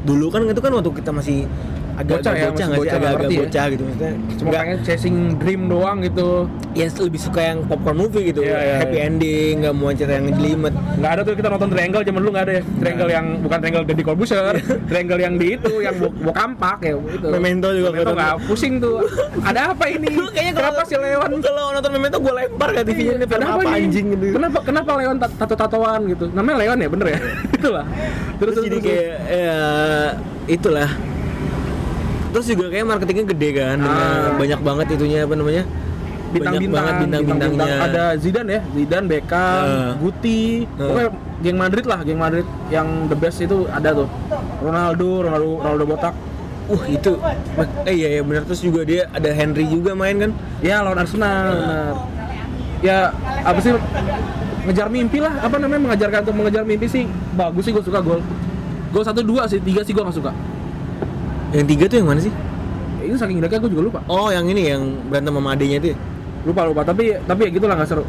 [0.02, 1.50] dulu kan itu kan waktu kita masih
[1.96, 2.78] agak Bocah ya, bocah sih?
[2.78, 3.40] bocah, agak agak ya.
[3.40, 4.14] bocah gitu maksudnya.
[4.36, 6.30] Cuma pengen chasing dream doang gitu.
[6.76, 8.44] ya lebih suka yang popcorn movie gitu.
[8.44, 9.08] Iya, iya, happy iya.
[9.08, 10.74] ending nggak mau cerita yang jelimet.
[11.00, 12.64] Nggak ada tuh kita nonton triangle zaman dulu nggak ada ya.
[12.84, 14.56] Triangle yang bukan triangle Deddy Corbuzier
[14.92, 18.74] triangle yang di itu yang bu, bu kampak ya itu Memento juga Memento nggak pusing
[18.84, 19.08] tuh.
[19.50, 20.12] Ada apa ini?
[20.36, 21.32] Kayaknya kenapa si Leon?
[21.40, 25.16] kalau nonton Memento gue lempar ke TV-nya ini film apa anjing gitu kenapa kenapa Leon
[25.16, 26.26] tat- tato-tatoan gitu?
[26.36, 27.20] Namanya Leon ya bener ya?
[27.58, 27.86] Itulah.
[28.36, 29.58] Terus, jadi kayak ya
[30.52, 30.90] itulah
[32.36, 34.36] terus juga kayak marketingnya gede kan dengan Ah.
[34.36, 35.64] banyak banget itunya apa namanya?
[36.36, 37.56] Bintang-bintang banget bintang-bintangnya.
[37.56, 37.96] Bintang-bintang.
[37.96, 39.92] ada Zidane ya Zidane Beckham Eh.
[40.04, 40.42] Guti.
[40.68, 40.76] Eh.
[40.76, 44.08] pokoknya geng Madrid lah geng Madrid yang the best itu ada tuh.
[44.60, 46.12] Ronaldo Ronaldo Ronaldo botak.
[46.68, 47.16] Uh itu.
[47.88, 48.44] Eh iya ya benar.
[48.44, 50.32] Terus juga dia ada Henry juga main kan?
[50.60, 51.94] Ya lawan Arsenal benar.
[52.84, 52.98] Ya
[53.48, 53.72] apa sih?
[54.68, 55.88] Ngejar mimpi lah apa namanya?
[55.88, 58.20] Mengajarkan untuk mengejar mimpi sih bagus sih gue suka gol.
[58.92, 60.36] Gol satu dua sih tiga sih gue nggak suka
[61.52, 62.34] yang tiga tuh yang mana sih
[62.96, 65.88] Ya, ini saking dekatnya gue juga lupa oh yang ini yang berantem sama adenya itu
[65.92, 65.98] ya?
[66.42, 68.02] lupa lupa tapi tapi ya gitulah nggak seru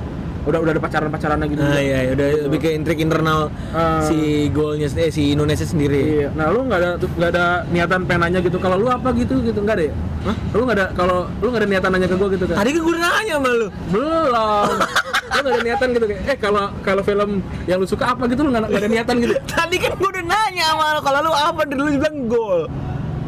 [0.46, 3.98] udah udah ada pacaran pacaran lagi nah iya iya, udah lebih ke intrik internal Ah.
[4.00, 4.16] si
[4.48, 6.28] golnya eh si Indonesia sendiri Iya.
[6.32, 8.56] Nah, lu nggak ada nggak ada niatan pengen nanya gitu.
[8.56, 9.94] Kalau lu apa gitu gitu nggak ada ya?
[10.22, 10.36] Hah?
[10.54, 12.56] Lu nggak ada kalau lu nggak ada niatan nanya ke gua gitu kan?
[12.56, 14.68] tadi kan gue udah nanya sama lu Belum.
[15.26, 17.30] lu nggak ada niatan gitu kayak eh kalau kalau film
[17.66, 19.34] yang lu suka apa gitu lu nggak nggak ada niatan gitu.
[19.52, 22.60] tadi kan gue udah nanya sama lu kalau lu apa dari lu bilang gol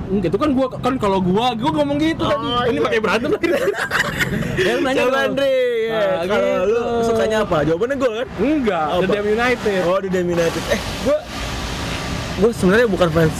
[0.09, 2.73] Enggak, itu kan gua kan kalau gua gua ngomong gitu Oh, tadi.
[2.73, 2.87] Ini iya.
[2.89, 3.47] pakai berantem lagi.
[4.65, 5.19] ya lu nanya Coba.
[5.29, 5.93] Andre ya.
[5.93, 6.73] Nah, kalau gitu.
[6.73, 9.01] lu sukanya apa jawabannya gol kan Enggak, Apa?
[9.05, 9.81] The Damn United.
[9.85, 10.63] Oh di Damn United.
[10.73, 11.19] Eh, gue
[12.39, 13.39] gue sebenarnya bukan fans.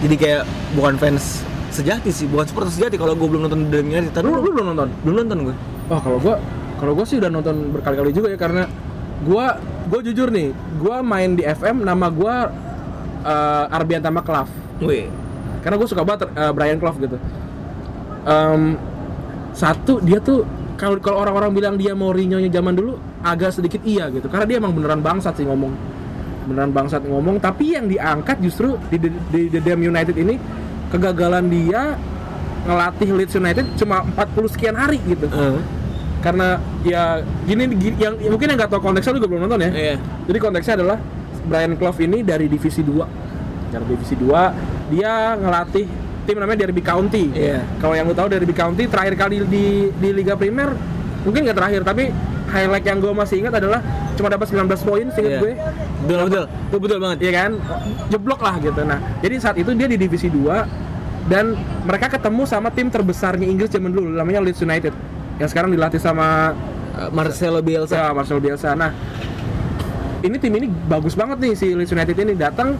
[0.00, 0.42] Jadi kayak
[0.76, 1.24] bukan fans
[1.70, 4.12] sejati sih, bukan supporter sejati kalau gue belum nonton The Damn United.
[4.12, 4.88] Tapi Lu, lu belum nonton?
[5.02, 5.56] belum nonton gue.
[5.90, 6.36] Wah kalau gua
[6.78, 8.62] kalau gua sih udah nonton berkali-kali juga ya karena
[9.26, 9.58] gua
[9.90, 12.48] gua jujur nih, gua main di FM nama gua
[13.26, 14.22] uh, Arbian Tama.
[14.80, 15.10] Wih.
[15.60, 17.16] Karena gua suka banget uh, Brian Clough gitu.
[18.22, 18.76] Em,
[19.50, 20.44] satu dia tuh
[20.76, 24.26] kalau kalau orang-orang bilang dia Mourinho-nya zaman dulu agak sedikit iya gitu.
[24.26, 25.72] Karena dia emang beneran bangsat sih ngomong.
[26.46, 30.40] Beneran bangsat ngomong, tapi yang diangkat justru di, di, di The Damn United ini
[30.88, 31.94] kegagalan dia
[32.60, 35.56] ngelatih Leeds United cuma 40 sekian hari gitu Eh,
[36.20, 39.64] karena ya gini, gini- yang ya mungkin yang nggak tahu konteksnya lu juga belum nonton
[39.64, 39.96] ya Iya.
[40.28, 40.98] jadi konteksnya adalah
[41.48, 43.00] Brian Clough ini dari divisi 2
[43.72, 45.86] dari divisi 2 dia ngelatih
[46.20, 47.62] tim namanya Derby County Iya.
[47.78, 50.74] kalau yang lu tahu Derby County terakhir kali di di Liga Primer
[51.22, 52.10] mungkin nggak terakhir tapi
[52.46, 53.78] highlight yang gue masih ingat adalah
[54.14, 55.40] cuma dapat 19 poin seingat Iya.
[55.40, 55.52] gue
[56.00, 56.44] Betul betul.
[56.48, 57.18] Itu betul banget.
[57.20, 57.50] Iya kan?
[58.08, 58.80] Jeblok lah gitu.
[58.82, 60.64] Nah, jadi saat itu dia di divisi 2
[61.28, 61.52] dan
[61.84, 64.96] mereka ketemu sama tim terbesarnya Inggris zaman dulu namanya Leeds United.
[65.36, 66.56] Yang sekarang dilatih sama
[66.90, 67.94] Eh, Marcelo Bielsa.
[68.00, 68.72] ya, Marcel Bielsa.
[68.72, 68.90] Nah,
[70.20, 72.74] ini tim ini bagus banget nih si Leeds United ini datang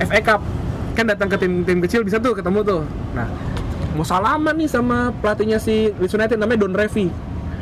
[0.00, 0.40] FA Cup.
[0.94, 2.82] Kan datang ke tim-tim kecil bisa tuh ketemu tuh.
[3.12, 3.26] Nah,
[3.92, 7.10] mau salaman nih sama pelatihnya si Leeds United namanya Don Revie.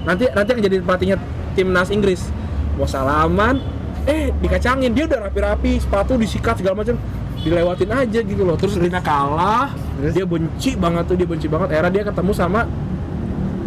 [0.03, 1.17] Nanti nanti akan jadi pelatihnya
[1.53, 2.29] timnas Inggris.
[2.75, 3.61] Mau salaman,
[4.05, 6.97] eh dikacangin dia udah rapi-rapi, sepatu disikat segala macam,
[7.39, 8.57] dilewatin aja gitu loh.
[8.57, 10.13] Terus Rina kalah, Terus?
[10.13, 11.69] dia benci banget tuh, dia benci banget.
[11.71, 12.61] Akhirnya dia ketemu sama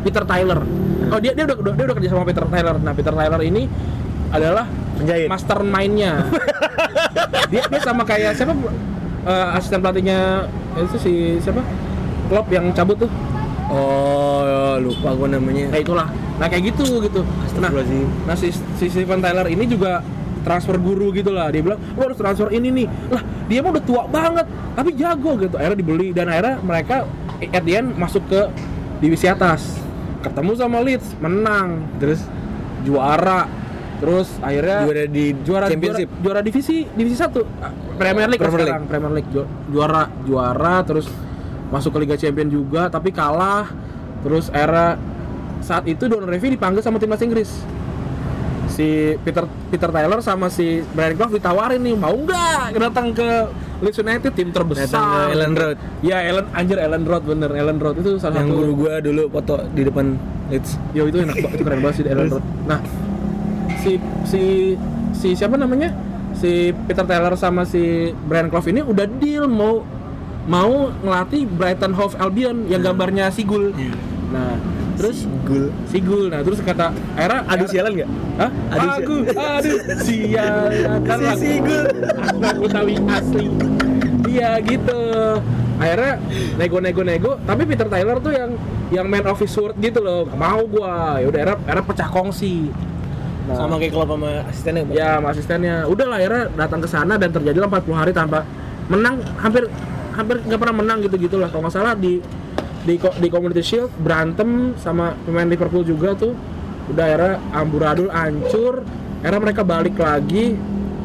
[0.01, 0.59] Peter Tyler.
[1.05, 2.75] Oh dia dia udah udah- dia udah kerja sama Peter Tyler.
[2.77, 3.63] Nah Peter Tyler ini
[4.29, 4.65] adalah
[4.97, 5.29] Penjahit.
[5.29, 6.11] mastermind-nya.
[7.53, 8.53] dia dia sama kayak siapa
[9.25, 10.45] eh, asisten pelatihnya
[10.77, 11.61] itu si siapa?
[12.29, 13.11] Klopp yang cabut tuh.
[13.65, 15.73] Oh, lupa gue namanya.
[15.73, 16.07] Nah itulah.
[16.37, 17.21] Nah kayak gitu gitu.
[17.57, 17.71] Nah,
[18.29, 20.05] nah si, si Steven Tyler ini juga
[20.45, 21.49] transfer guru gitu lah.
[21.49, 24.45] Dia bilang, "Lo harus transfer ini nih." Lah, dia mah udah tua banget,
[24.77, 25.55] tapi jago gitu.
[25.57, 27.09] Akhirnya dibeli dan akhirnya mereka
[27.41, 28.41] at the end masuk ke
[29.01, 29.81] divisi atas.
[30.21, 32.21] Ketemu sama Leeds, menang, Terus
[32.85, 33.49] juara.
[33.97, 36.09] Terus akhirnya juara di juara championship.
[36.11, 37.41] juara, juara divisi divisi satu
[37.95, 41.07] Premier League Premier sekarang Premier League Ju- juara juara terus
[41.67, 43.67] masuk ke Liga Champion juga tapi kalah
[44.21, 44.99] terus era
[45.59, 47.49] saat itu Don Revie dipanggil sama timnas Inggris
[48.67, 53.29] si Peter Peter Taylor sama si Brian Clough ditawarin nih mau nggak datang ke
[53.75, 55.77] Leeds United tim terbesar Datang ke Ellen Road.
[56.01, 59.23] ya Ellen anjir Ellen Road bener Ellen Road itu salah yang satu guru gua dulu
[59.29, 60.15] foto di depan
[60.47, 60.71] Leeds.
[60.91, 62.43] Yo itu enak banget, itu keren banget sih di Ellen Road.
[62.65, 62.79] Nah,
[63.77, 63.91] si
[64.23, 64.41] si
[65.11, 65.91] si siapa namanya?
[66.35, 69.81] Si Peter Taylor sama si Brian Clough ini udah deal mau
[70.45, 73.73] mau ngelatih Brighton Hove Albion yang gambarnya Sigul.
[74.29, 74.59] Nah,
[74.99, 75.71] terus Gul.
[75.89, 76.29] Sigul.
[76.29, 78.09] Nah, terus kata Era Aduh sialan nggak?
[78.37, 78.49] Hah?
[78.75, 81.85] Aduh, Aduh, aduh, sialan kan Si Sigul.
[82.41, 83.45] lagu Betawi asli.
[84.29, 85.01] Iya gitu.
[85.75, 86.13] Akhirnya
[86.55, 88.51] nego-nego-nego, tapi Peter Tyler tuh yang
[88.95, 90.23] yang man of his word gitu loh.
[90.27, 91.19] Gak mau gua.
[91.19, 92.71] Ya udah era era pecah kongsi.
[93.45, 94.83] Nah, Sama kayak klub sama asistennya.
[94.89, 95.75] Ya sama asistennya.
[95.85, 98.41] Udah lah akhirnya datang ke sana dan terjadilah 40 hari tanpa
[98.89, 99.21] menang.
[99.37, 99.69] Hampir
[100.17, 101.47] hampir nggak pernah menang gitu gitulah.
[101.53, 102.17] Kalau nggak salah di
[102.85, 106.33] di di Community Shield berantem sama pemain Liverpool juga tuh.
[106.89, 108.81] Udah akhirnya amburadul hancur.
[109.21, 110.57] Akhirnya mereka balik lagi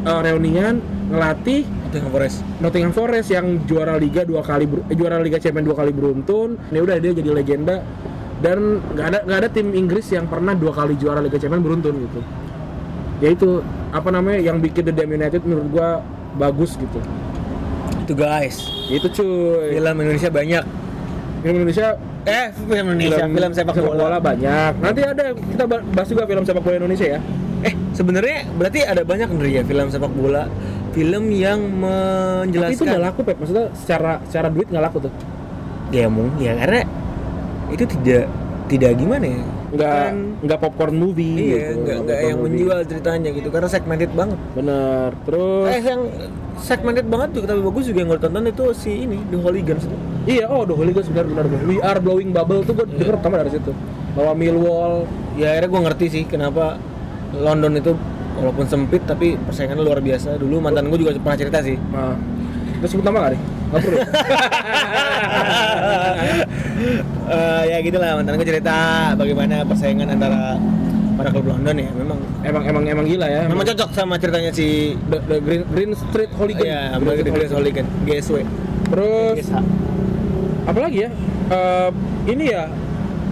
[0.04, 0.80] eh, reunian
[1.12, 2.36] ngelatih Nottingham Forest.
[2.62, 6.56] Nottingham Forest yang juara liga dua kali eh, juara liga champion dua kali beruntun.
[6.72, 7.84] Ini udah dia jadi legenda
[8.40, 8.58] dan
[8.90, 12.20] nggak ada nggak ada tim Inggris yang pernah dua kali juara liga champion beruntun gitu
[13.20, 15.88] ya itu apa namanya yang bikin The Damn United menurut gua
[16.34, 17.00] bagus gitu
[18.00, 18.58] Itu guys.
[18.88, 20.64] itu cuy Film Indonesia banyak.
[21.40, 21.88] film Indonesia
[22.20, 24.20] Eh, film Indonesia, film, sepak bola.
[24.20, 27.20] banyak nanti ada kita ba- bahas juga film sepak bola Indonesia ya
[27.60, 30.48] Eh, sebenarnya berarti ada banyak nih ya film sepak bola,
[30.90, 31.84] film yang tapi
[32.42, 32.84] itu menjelaskan.
[32.86, 35.12] nggak laku pep maksudnya secara secara duit nggak laku tuh
[35.90, 36.80] Ya mungkin ya karena
[37.70, 38.24] itu tidak
[38.66, 39.42] tidak gimana ya?
[39.70, 42.50] nggak Kan, nggak popcorn movie iya, gitu nggak nggak yang movie.
[42.58, 44.38] menjual ceritanya gitu karena segmented banget.
[44.52, 46.00] bener terus Eh, yang
[46.58, 49.84] segmented banget juga tapi bagus juga yang gue tonton itu si ini The Hooligans.
[50.22, 51.62] Iya, oh The Hooligans benar benar benar.
[51.64, 52.98] We are blowing bubble tuh gue Iya.
[53.00, 53.70] denger pertama dari situ.
[54.10, 56.74] Bahwa Millwall Ya akhirnya gue ngerti sih kenapa
[57.32, 57.94] London itu
[58.34, 60.34] walaupun sempit tapi persaingannya luar biasa.
[60.34, 61.78] Dulu mantan gue juga pernah cerita sih.
[61.88, 62.18] nah,
[62.74, 63.30] kita sebut nama
[63.70, 63.80] gak nih?
[63.80, 63.98] Gak perlu.
[67.30, 68.74] Eh, ya gitulah mantan gue cerita
[69.14, 70.58] bagaimana persaingan antara
[71.14, 73.42] para klub London ya memang emang emang emang gila ya.
[73.46, 76.64] memang cocok sama ceritanya si The, the Green, Green Street Hooligan.
[76.64, 78.36] ya Green Street Hooligan GSW
[78.90, 79.54] Terus GSH.
[80.66, 81.10] apa lagi ya?
[81.52, 81.90] Eh,
[82.26, 82.64] ini ya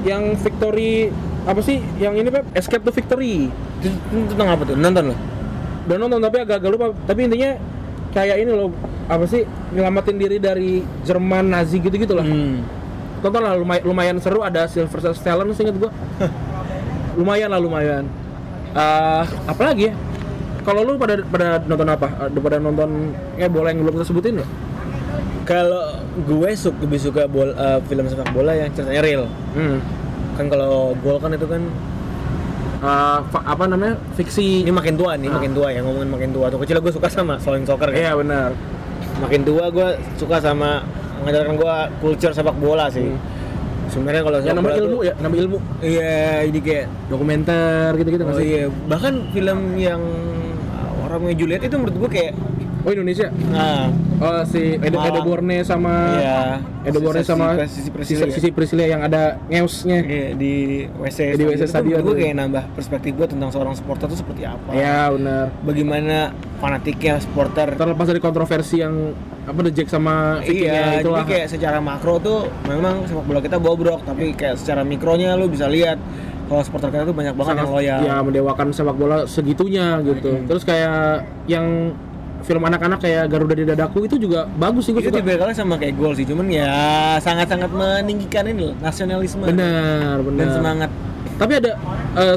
[0.05, 1.11] yang Victory
[1.42, 3.48] apa sih yang ini Pep Escape to Victory
[3.81, 5.16] itu, itu tentang apa tuh nonton lo
[5.88, 7.57] udah nonton tapi agak-agak lupa tapi intinya
[8.12, 8.71] kayak ini loh
[9.09, 12.27] apa sih nyelamatin diri dari Jerman Nazi gitu-gitu lah.
[12.27, 12.64] Hmm.
[13.18, 15.90] tonton lah lumayan, lumayan seru ada Sylvester Stallone seinget gua.
[17.18, 18.07] Lumayan lah lumayan.
[18.79, 19.94] Eh apa lagi ya?
[20.62, 22.31] Kalau lu pada pada nonton apa?
[22.31, 24.47] Eh, pada nonton ya bola yang belum kita sebutin ya
[25.49, 25.97] kalau
[26.29, 29.25] gue suka lebih suka bol, eh, film sepak bola yang ceritanya real.
[29.57, 29.81] Hmm.
[30.38, 31.59] kan kalau gol kan itu kan
[32.79, 33.99] Eh, fa- apa namanya?
[34.14, 34.62] Fiksi.
[34.62, 35.35] Ini makin tua nih Ah.
[35.35, 36.47] makin tua ya ngomongin makin tua.
[36.47, 37.99] Tuh kecil gue suka sama Flying Soccer kan?
[37.99, 38.55] Iya benar.
[39.19, 40.87] Makin tua gue suka sama
[41.19, 43.03] mengajarkan gue culture sepak bola sih.
[43.05, 43.37] Hmm.
[43.88, 45.12] sebenarnya kalau sepak nama ilmu tuh- ya?
[45.17, 45.57] Nama ilmu?
[45.81, 46.14] Iya
[46.45, 48.69] ini kayak dokumenter gitu-gitu oh iya.
[48.69, 50.03] Bahkan film yang
[50.71, 52.37] uh, orang Romeo Juliet itu menurut gua kayak
[52.85, 53.33] oh Indonesia?
[53.49, 53.88] Nah
[54.19, 55.15] oh si Edo, Malang.
[55.15, 56.39] Edo Borne sama iya.
[56.85, 58.27] Edo Borne sama Sisi Priscilla.
[58.31, 59.99] Sisi yang ada ngeusnya.
[60.03, 60.55] Iya, di
[60.99, 62.03] WC Di WC stadion.
[62.03, 64.71] gue kayak nambah perspektif gue tentang seorang supporter itu seperti apa.
[64.75, 67.75] Ya benar bagaimana fanatiknya supporter.
[67.79, 68.95] Terlepas dari kontroversi yang
[69.49, 74.05] apa The Jack sama iya jadi kayak secara makro tuh memang sepak bola kita bobrok
[74.05, 75.97] tapi kayak secara mikronya lu bisa lihat
[76.49, 77.99] kalau supporter kita tuh banyak banget yang loyal.
[78.05, 80.49] ya mendewakan sepak bola segitunya gitu.
[80.49, 81.93] Terus kayak yang
[82.46, 85.53] film anak-anak kayak Garuda di dadaku itu juga bagus sih gue itu suka.
[85.55, 86.70] sama kayak gol sih cuman ya
[87.18, 89.44] sangat-sangat meninggikan ini loh nasionalisme.
[89.44, 90.38] Benar benar.
[90.38, 90.90] dan semangat.
[91.38, 91.72] Tapi ada
[92.18, 92.37] eh,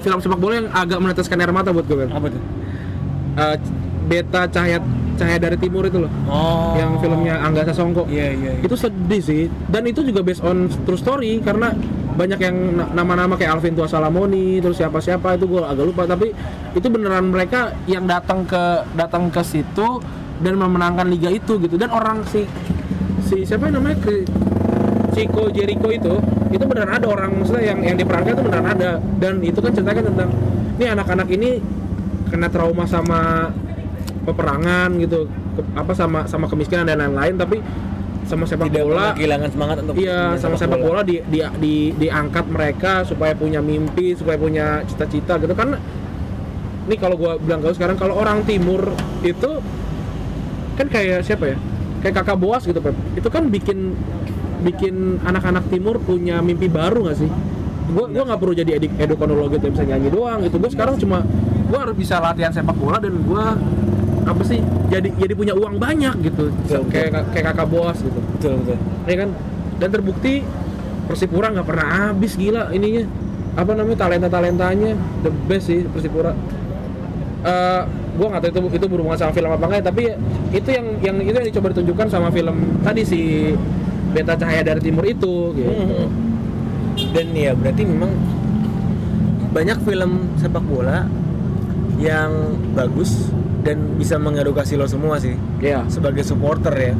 [0.00, 2.10] film sepak bola yang agak meneteskan air mata buat gue Ben.
[2.12, 2.42] apa tuh?
[3.40, 3.56] Eh,
[4.10, 4.78] beta cahaya
[5.14, 6.74] cahaya dari timur itu loh oh.
[6.74, 8.64] yang filmnya Angga Sasongko iya iya, iya.
[8.64, 11.76] itu sedih sih dan itu juga based on true story karena
[12.20, 16.04] banyak yang na- nama-nama kayak Alvin Tua Salamoni terus siapa-siapa itu gue agak lupa.
[16.04, 16.28] Tapi
[16.76, 20.04] itu beneran mereka yang datang ke datang ke situ
[20.44, 21.80] dan memenangkan liga itu gitu.
[21.80, 22.44] Dan orang si
[23.24, 23.96] si siapa yang namanya?
[24.04, 24.28] Ki-
[25.10, 26.14] Chico Jericho itu
[26.52, 28.90] itu beneran ada orang maksudnya yang yang diperankan itu beneran ada.
[29.16, 30.28] Dan itu kan ceritanya tentang
[30.76, 31.50] ini anak-anak ini
[32.28, 33.48] kena trauma sama
[34.28, 35.24] peperangan gitu
[35.56, 37.40] ke- apa sama sama kemiskinan dan lain-lain.
[37.40, 37.58] Tapi
[38.30, 42.46] sama sepak tidak bola kehilangan semangat untuk Iya, sama sepak bola di, di, di, diangkat
[42.46, 45.74] mereka supaya punya mimpi, supaya punya cita-cita gitu kan.
[46.86, 48.94] Ini kalau gua bilang kau sekarang kalau orang timur
[49.26, 49.50] itu
[50.78, 51.56] kan kayak siapa ya?
[52.00, 52.94] Kayak kakak boas gitu, Pep.
[53.18, 53.98] Itu kan bikin
[54.62, 57.30] bikin anak-anak timur punya mimpi baru nggak sih?
[57.90, 60.56] Gua gua nggak perlu jadi edu, edukonologi yang bisa nyanyi doang gitu.
[60.62, 61.26] Gua sekarang cuma
[61.66, 63.58] gua harus bisa latihan sepak bola dan gua
[64.30, 66.50] apa sih jadi jadi punya uang banyak gitu.
[66.50, 66.90] Betul, betul.
[66.90, 68.20] kayak kayak kakak boas gitu.
[68.38, 68.78] Betul betul.
[69.06, 69.30] Ya kan?
[69.80, 70.34] Dan terbukti
[71.10, 73.02] Persipura nggak pernah habis gila ininya.
[73.58, 74.94] Apa namanya talenta talentanya
[75.26, 76.32] the best sih Persipura.
[77.42, 77.82] Eh
[78.20, 80.12] gua nggak tahu itu itu berhubungan sama film apa enggak tapi
[80.52, 83.20] itu yang yang itu yang dicoba ditunjukkan sama film tadi si
[84.10, 85.70] Beta Cahaya dari Timur itu gitu.
[85.70, 86.06] Mhm.
[87.16, 88.12] dan ya berarti memang
[89.56, 91.08] banyak film sepak bola
[91.96, 95.36] yang bagus dan bisa mengedukasi lo semua sih.
[95.58, 96.94] Ya sebagai supporter ya.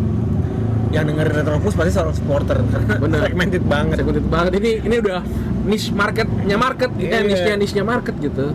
[0.91, 2.59] Yang dengerin Retropus pasti seorang supporter.
[2.61, 3.21] Karena Bener.
[3.23, 3.97] segmented banget.
[3.99, 4.53] Segmented banget.
[4.59, 5.19] Ini ini udah
[5.63, 6.91] niche marketnya market.
[6.97, 7.19] Eh Iya.
[7.23, 8.53] niche nya niche nya market gitu.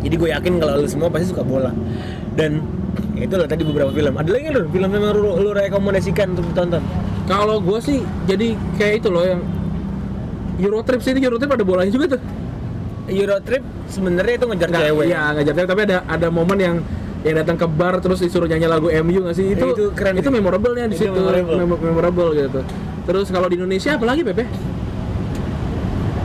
[0.00, 1.70] Jadi gue yakin kalau lo semua pasti suka bola.
[2.34, 2.64] Dan
[3.14, 4.14] ya itu lah tadi beberapa film.
[4.14, 6.82] Ada lagi lo film yang lo, lo rekomendasikan untuk ditonton?
[7.24, 9.40] Kalau gue sih jadi kayak itu loh yang
[10.54, 12.20] Eurotrip sih ini Eurotrip ada bolanya juga tuh.
[13.04, 15.04] Eurotrip sebenarnya itu ngejar Nggak, cewek.
[15.06, 16.76] Iya, ngejar cewek, tapi ada ada momen yang
[17.24, 19.56] yang datang ke bar terus disuruh nyanyi lagu MU nggak sih?
[19.56, 21.16] Itu Itu keren Itu memorable nya di Itu situ.
[21.16, 21.56] memorable.
[21.56, 22.60] Mem- memorable gitu.
[23.04, 24.44] Terus kalau di Indonesia apa lagi, Pepe?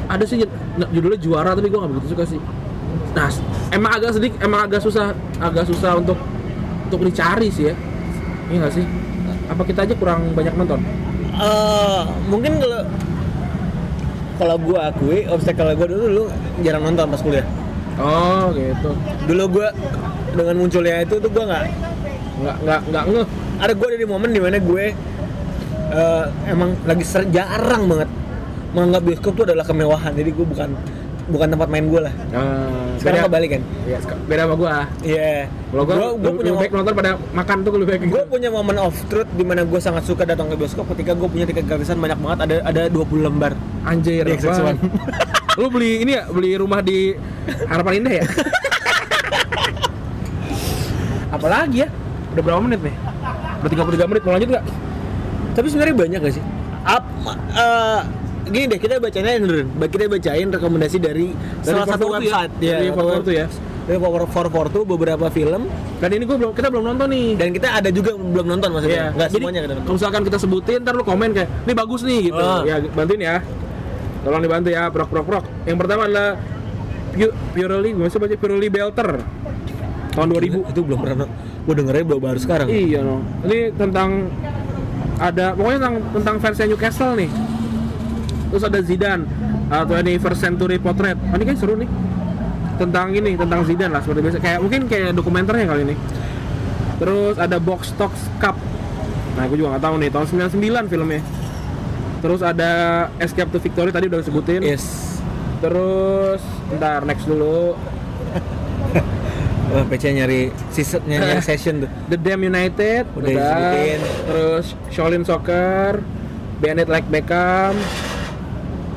[0.10, 0.42] Ada sih
[0.90, 2.40] judulnya juara tapi gua nggak begitu suka sih.
[3.14, 3.30] Nah,
[3.70, 6.18] emang agak sedikit emang agak susah agak susah untuk
[6.86, 7.76] untuk dicari sih ya.
[8.50, 8.86] Iya nggak sih?
[9.50, 10.82] Apa kita aja kurang banyak nonton?
[11.40, 12.82] Eh, mungkin kalau
[14.36, 16.24] kalau gue akui obstacle gue dulu dulu
[16.60, 17.46] jarang nonton pas kuliah
[18.00, 18.90] Oh, gitu.
[19.26, 19.68] dulu gue
[20.32, 21.64] dengan munculnya itu tuh gue nggak
[22.40, 23.28] Nggak nggak nggak ngeh.
[23.60, 24.86] ada gue ada di momen di mana gue
[25.92, 28.10] eh, emang lagi ser- jarang banget
[28.70, 30.70] menganggap bioskop tuh adalah kemewahan jadi gue bukan
[31.28, 34.70] bukan tempat main gue lah Ah, sekarang beda- kebalik kan Iya, beda sama gua.
[35.04, 35.32] iya
[35.68, 38.02] Kalau gua, gue gua punya lebih baik nonton pada makan tuh lebih baik.
[38.08, 41.28] gue punya momen of truth di mana gue sangat suka datang ke bioskop ketika gue
[41.28, 44.56] punya tiket gratisan banyak banget ada ada 20 lembar Anjir, Di XX1.
[44.56, 44.78] apaan?
[45.60, 47.12] Lu beli ini ya, beli rumah di
[47.68, 48.26] Harapan Indah ya?
[51.36, 51.88] Apalagi ya?
[52.32, 52.96] Udah berapa menit nih?
[53.60, 54.66] Udah 33 menit, mau lanjut nggak?
[55.60, 56.44] Tapi sebenarnya banyak gak sih?
[56.88, 57.04] Up,
[57.60, 58.00] eh,
[58.48, 59.68] gini deh, kita bacainnya Ren.
[59.68, 62.16] Kita bacain rekomendasi dari, salah satu 442 ya?
[62.24, 63.48] website Dari 442 ya?
[63.90, 65.62] Dari 442 beberapa film
[66.00, 67.28] Dan ini gua belum, kita belum nonton nih.
[67.36, 69.12] dan kita ada juga belum nonton maksudnya.
[69.12, 69.18] Iya.
[69.20, 69.86] Nggak semuanya kita nonton.
[69.92, 72.40] kalau misalkan kita sebutin, ntar lu komen kayak, ini bagus nih gitu.
[72.40, 72.64] Ah.
[72.64, 73.36] Ya, bantuin ya.
[74.20, 75.46] Tolong dibantu ya, prok prok prok.
[75.64, 76.36] Yang pertama adalah
[77.10, 79.10] Pu- Purely, gue masih baca Purely Belter
[80.14, 80.72] tahun 2000.
[80.76, 81.28] Itu belum pernah.
[81.64, 82.68] Gue dengernya baru, baru sekarang.
[82.68, 83.24] Iya no.
[83.48, 84.30] Ini tentang
[85.20, 87.30] ada pokoknya tentang tentang fansnya Newcastle nih.
[88.50, 89.24] Terus ada Zidane
[89.70, 91.18] atau 21st Century Portrait.
[91.18, 91.90] Oh, ini kan seru nih.
[92.80, 94.38] Tentang ini, tentang Zidane lah seperti biasa.
[94.40, 95.96] Kayak mungkin kayak dokumenternya kali ini.
[96.98, 98.56] Terus ada Box Talks Cup.
[99.38, 101.22] Nah, gue juga nggak tahu nih, tahun 99 filmnya.
[102.20, 102.72] Terus ada
[103.18, 104.60] Escape to Victory tadi udah disebutin.
[104.60, 105.18] Yes.
[105.60, 106.44] Terus
[106.76, 107.74] ntar next dulu.
[109.70, 111.90] Wah, PC nyari season nyari session tuh.
[112.10, 114.00] The Damn United Udah disebutin.
[114.26, 116.02] terus Shaolin Soccer
[116.58, 117.78] Bennett Like Beckham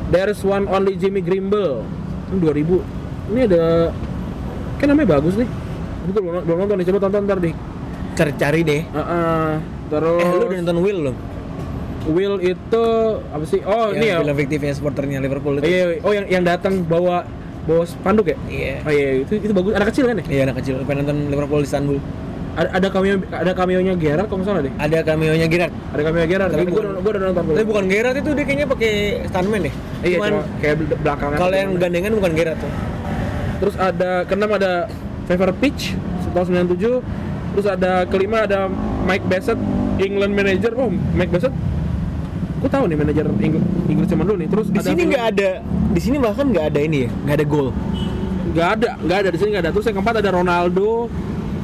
[0.09, 1.85] There's one only Jimmy Grimble.
[2.33, 3.33] Ini 2000.
[3.33, 3.65] Ini ada
[4.77, 5.49] kan namanya bagus nih.
[6.05, 7.55] Gue belum, belum nonton nih, coba tonton ntar deh.
[8.13, 8.83] Cari-cari deh.
[8.85, 9.49] Heeh.
[9.89, 11.17] terus Eh, lu udah nonton Will belum?
[12.05, 12.85] Will itu
[13.31, 13.63] apa sih?
[13.63, 14.19] Oh, ini ya.
[14.19, 15.67] film fiktifnya supporternya Liverpool itu.
[15.67, 16.01] Iya, iya.
[16.03, 17.23] oh yang yang datang bawa
[17.63, 18.37] bawa spanduk ya?
[18.51, 18.75] Iya.
[18.83, 19.73] Oh iya, itu itu bagus.
[19.73, 20.25] Anak kecil kan ya?
[20.27, 21.99] Iya, anak kecil pengen nonton Liverpool di Istanbul.
[22.53, 24.73] Ada ada cameo ada cameo-nya Gerard kalau salah deh.
[24.77, 25.73] Ada cameo-nya Gerrard.
[25.95, 26.51] Ada cameo Gerard.
[26.53, 28.93] Tapi gue bukan- gue udah nonton Tapi bukan Gerrard itu dia kayaknya pakai
[29.25, 29.75] stuntman deh.
[30.03, 31.37] Iya, Cuman cuma kayak bel- belakangan.
[31.39, 32.73] kalau yang gandengan bukan Gerrard tuh.
[33.63, 34.73] Terus ada keenam ada
[35.25, 35.95] Fever Pitch
[36.35, 36.99] tahun 97.
[37.53, 38.67] Terus ada kelima ada
[39.07, 39.61] Mike Bassett
[39.97, 40.73] England manager.
[40.77, 41.55] Oh, Mike Bassett.
[42.63, 44.49] Gue tahu nih manajer Ing- Inggris zaman dulu nih.
[44.49, 45.51] Terus Di ada sini nggak ada,
[45.91, 47.69] di sini bahkan nggak ada ini ya, nggak ada gol.
[48.53, 49.73] nggak ada, nggak ada di sini nggak ada.
[49.73, 51.11] Terus yang keempat ada Ronaldo.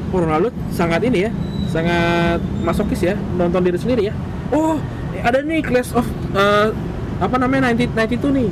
[0.09, 1.31] Oh, Ronaldo sangat ini ya,
[1.67, 4.13] sangat masokis ya, nonton diri sendiri ya.
[4.49, 4.75] Oh,
[5.15, 6.67] ada nih Clash of eh,
[7.19, 8.49] apa namanya 90 92 nih.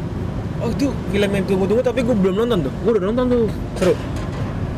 [0.57, 2.73] Oh itu film yang tunggu-tunggu tapi gue belum nonton tuh.
[2.81, 3.43] Gue udah nonton tuh.
[3.75, 3.93] Seru.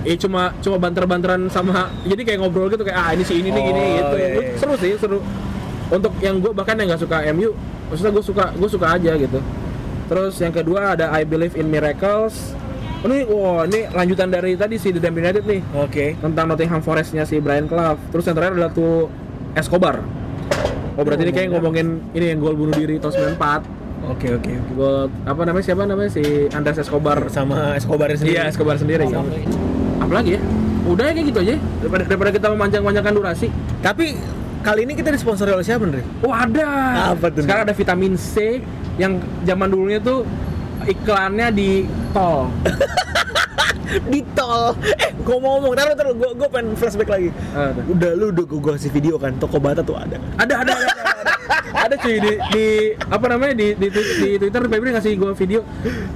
[0.01, 3.61] Eh cuma cuma banter-banteran sama jadi kayak ngobrol gitu kayak ah ini si ini nih
[3.61, 4.15] gini Oh, gitu.
[4.15, 4.41] iya, iya.
[4.55, 5.19] Seru sih, seru.
[5.89, 7.53] Untuk yang gue bahkan yang nggak suka MU,
[7.89, 9.39] maksudnya gue suka gue suka aja gitu.
[10.09, 12.57] Terus yang kedua ada I Believe in Miracles.
[12.99, 16.19] Oh, ini wah ini lanjutan dari tadi si The Damned United nih Oke.
[16.19, 17.95] tentang Nottingham Forest-nya si Brian Clough.
[18.11, 19.07] Terus yang terakhir adalah tuh
[19.55, 20.03] Escobar.
[20.99, 23.79] Oh berarti ini kayak ngomongin ini yang gol bunuh diri tahun 94
[24.11, 24.51] Oke oke.
[24.51, 24.53] oke.
[24.75, 28.35] Gol apa namanya siapa namanya si Andres Escobar Sama Escobar sendiri.
[28.35, 29.07] Iya, Escobar sendiri.
[29.99, 30.41] Apalagi ya?
[30.87, 31.55] Udah ya kayak gitu aja.
[31.79, 33.47] Daripada, daripada kita memanjang-manjangkan durasi.
[33.79, 34.15] Tapi
[34.69, 36.05] kali ini kita disponsori oleh siapa nih?
[36.21, 36.69] Oh ada.
[37.17, 37.41] Apa tuh?
[37.41, 38.61] Sekarang ada vitamin C
[39.01, 40.21] yang zaman dulunya tuh
[40.85, 42.45] iklannya di tol.
[43.89, 44.77] Di tol.
[45.01, 47.33] Eh, gue mau ngomong, taruh taruh, gue gue pengen flashback lagi.
[47.57, 47.81] Ada.
[47.89, 50.21] Udah lu udah gue kasih video kan, toko bata tuh ada.
[50.37, 50.93] Ada ada ada.
[50.93, 51.18] ada,
[51.89, 51.95] ada.
[51.97, 52.65] Cuy di, di
[52.95, 55.61] apa namanya di di, di, di Twitter Febri ngasih gua video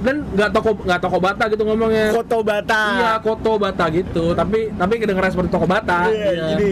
[0.00, 2.14] dan nggak toko nggak toko bata gitu ngomongnya.
[2.14, 2.80] Foto bata.
[2.94, 6.08] Iya, koto bata gitu, tapi tapi kedengeran seperti toko bata.
[6.08, 6.70] Iya, jadi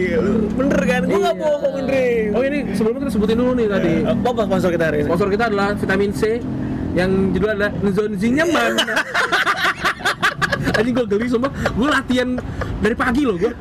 [0.55, 1.01] bener kan?
[1.03, 1.43] Gue nggak Iya.
[1.43, 2.05] bohong, Andre.
[2.31, 3.93] Oh ini sebelumnya kita sebutin dulu nih tadi.
[4.03, 5.07] Apa sponsor kita hari ini?
[5.07, 6.21] Sponsor kita adalah vitamin C
[6.93, 8.71] yang judulnya adalah Nzonzi nyaman.
[10.77, 12.29] Anjing gue geli sumpah, gue latihan
[12.79, 13.51] dari pagi loh gue.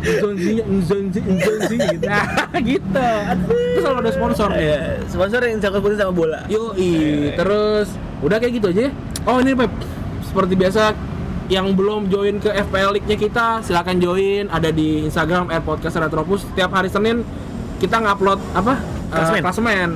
[0.00, 2.04] Nzonzi, Nzonzi, Nzonzi gitu.
[2.04, 2.24] Nah,
[2.70, 3.06] gitu.
[3.46, 4.48] Terus selalu ada sponsor.
[4.52, 6.40] Iya, sponsor yang cakep putih sama bola.
[6.46, 6.92] Yoi,
[7.34, 7.88] terus
[8.20, 8.82] udah kayak gitu aja.
[8.86, 8.90] ya.
[9.22, 9.72] Oh ini Pep,
[10.22, 10.96] seperti biasa
[11.46, 16.86] yang belum join ke FPL League-nya kita silakan join ada di Instagram @podcast_retropus setiap hari
[16.86, 17.26] Senin
[17.76, 18.74] kita ngupload apa
[19.10, 19.42] Eh, Klasemen.
[19.42, 19.90] klasemen.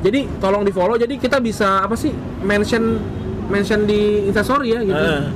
[0.00, 2.08] Jadi tolong di follow jadi kita bisa apa sih
[2.40, 2.96] mention
[3.46, 4.96] mention di Instastory ya gitu.
[4.96, 5.28] Ah.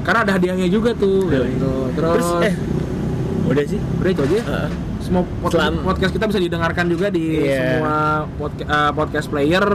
[0.00, 1.52] Karena ada hadiahnya juga tuh Yoi.
[1.52, 1.72] gitu.
[1.92, 2.54] Terus, Terus eh
[3.48, 3.80] udah sih.
[3.98, 4.38] udah itu aja.
[4.40, 4.68] Heeh.
[4.98, 7.56] Semua podcast, Selam- podcast kita bisa didengarkan juga di Iya.
[7.56, 7.94] semua
[8.30, 9.66] podca- eh, podcast player.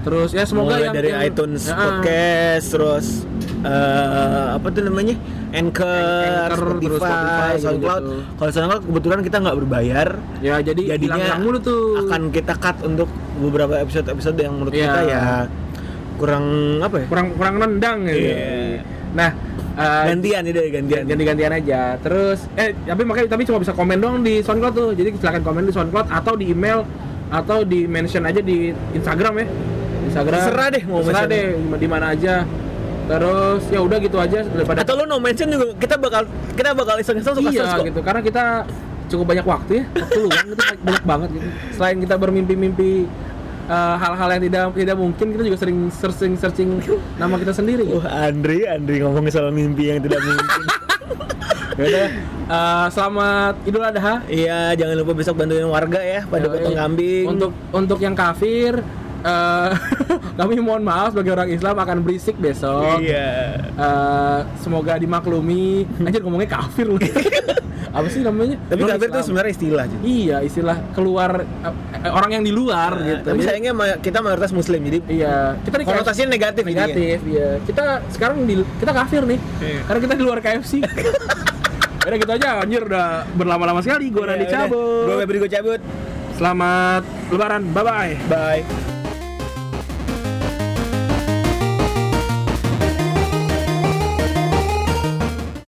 [0.00, 3.06] Terus ya semoga Mulai yang dari yang- iTunes Ya, podcast terus
[3.60, 5.12] eh, apa tuh namanya
[5.50, 8.00] Anchor, Anchor, Spotify, terus Spotify, SoundCloud.
[8.00, 8.32] gitu-gitu.
[8.32, 10.08] Kalau SoundCloud kebetulan kita nggak berbayar,
[10.40, 12.00] Ya jadi jadinya mulu tuh.
[12.00, 14.84] akan kita cut untuk beberapa episode-episode yang menurut Iya.
[14.86, 15.20] kita ya
[16.16, 16.44] kurang
[16.80, 17.06] apa ya?
[17.06, 18.24] kurang kurang nendang gitu.
[18.24, 18.80] Iya.
[19.10, 19.30] Nah,
[19.80, 21.02] eh, gantian dari gantian.
[21.08, 21.80] ganti-gantian aja.
[22.04, 24.90] Terus eh tapi makanya tapi cuma bisa komen doang di SoundCloud tuh.
[24.92, 26.84] Jadi silakan komen di SoundCloud atau di email
[27.30, 29.46] atau di mention aja di Instagram ya.
[30.10, 30.38] Instagram.
[30.38, 31.28] Terserah deh mau mention.
[31.30, 31.46] deh
[31.80, 32.44] di mana aja.
[33.10, 36.94] Terus ya udah gitu aja daripada Atau lo no mention juga kita bakal kita bakal
[37.02, 37.82] iseng-iseng suka iya kok.
[37.90, 38.44] gitu karena kita
[39.10, 40.54] cukup banyak waktu ya waktu luang itu
[40.86, 43.10] banyak banget gitu selain kita bermimpi-mimpi
[43.70, 46.68] eh, hal-hal yang tidak tidak mungkin kita juga sering searching searching
[47.16, 48.02] nama kita sendiri gitu.
[48.02, 50.62] Wah, Andri, Andri ngomongin soal mimpi yang tidak mungkin.
[51.80, 52.08] Yaudah,
[52.50, 57.24] eh, selamat Idul Adha Iya, jangan lupa besok bantuin warga ya pada potong kambing.
[57.30, 58.82] untuk untuk yang kafir
[59.22, 59.70] eh,
[60.38, 63.58] kami mohon maaf sebagai orang Islam akan berisik besok Iya.
[63.70, 67.00] Eh, semoga dimaklumi anjir ngomongnya kafir loh
[67.90, 70.02] apa sih namanya Tapi kafir itu sebenarnya istilah jadi.
[70.04, 71.72] iya istilah keluar eh,
[72.08, 75.76] orang yang di luar gitu Tapi Jadi- sayangnya ma- kita mayoritas muslim jadi Iya, kita
[75.76, 77.58] di konotasinya negatif negatif, iya.
[77.60, 79.40] Kita sekarang di kita kafir nih.
[79.58, 79.80] Iya.
[79.84, 80.72] Karena kita di luar KFC.
[82.00, 84.54] Udah gitu aja, anjir udah berlama-lama sekali gua Iya, Randy udah.
[84.56, 85.04] cabut.
[85.04, 85.80] Gue Febri gue cabut.
[86.32, 87.62] Selamat lebaran.
[87.70, 88.12] Bye bye.
[88.26, 88.89] Bye.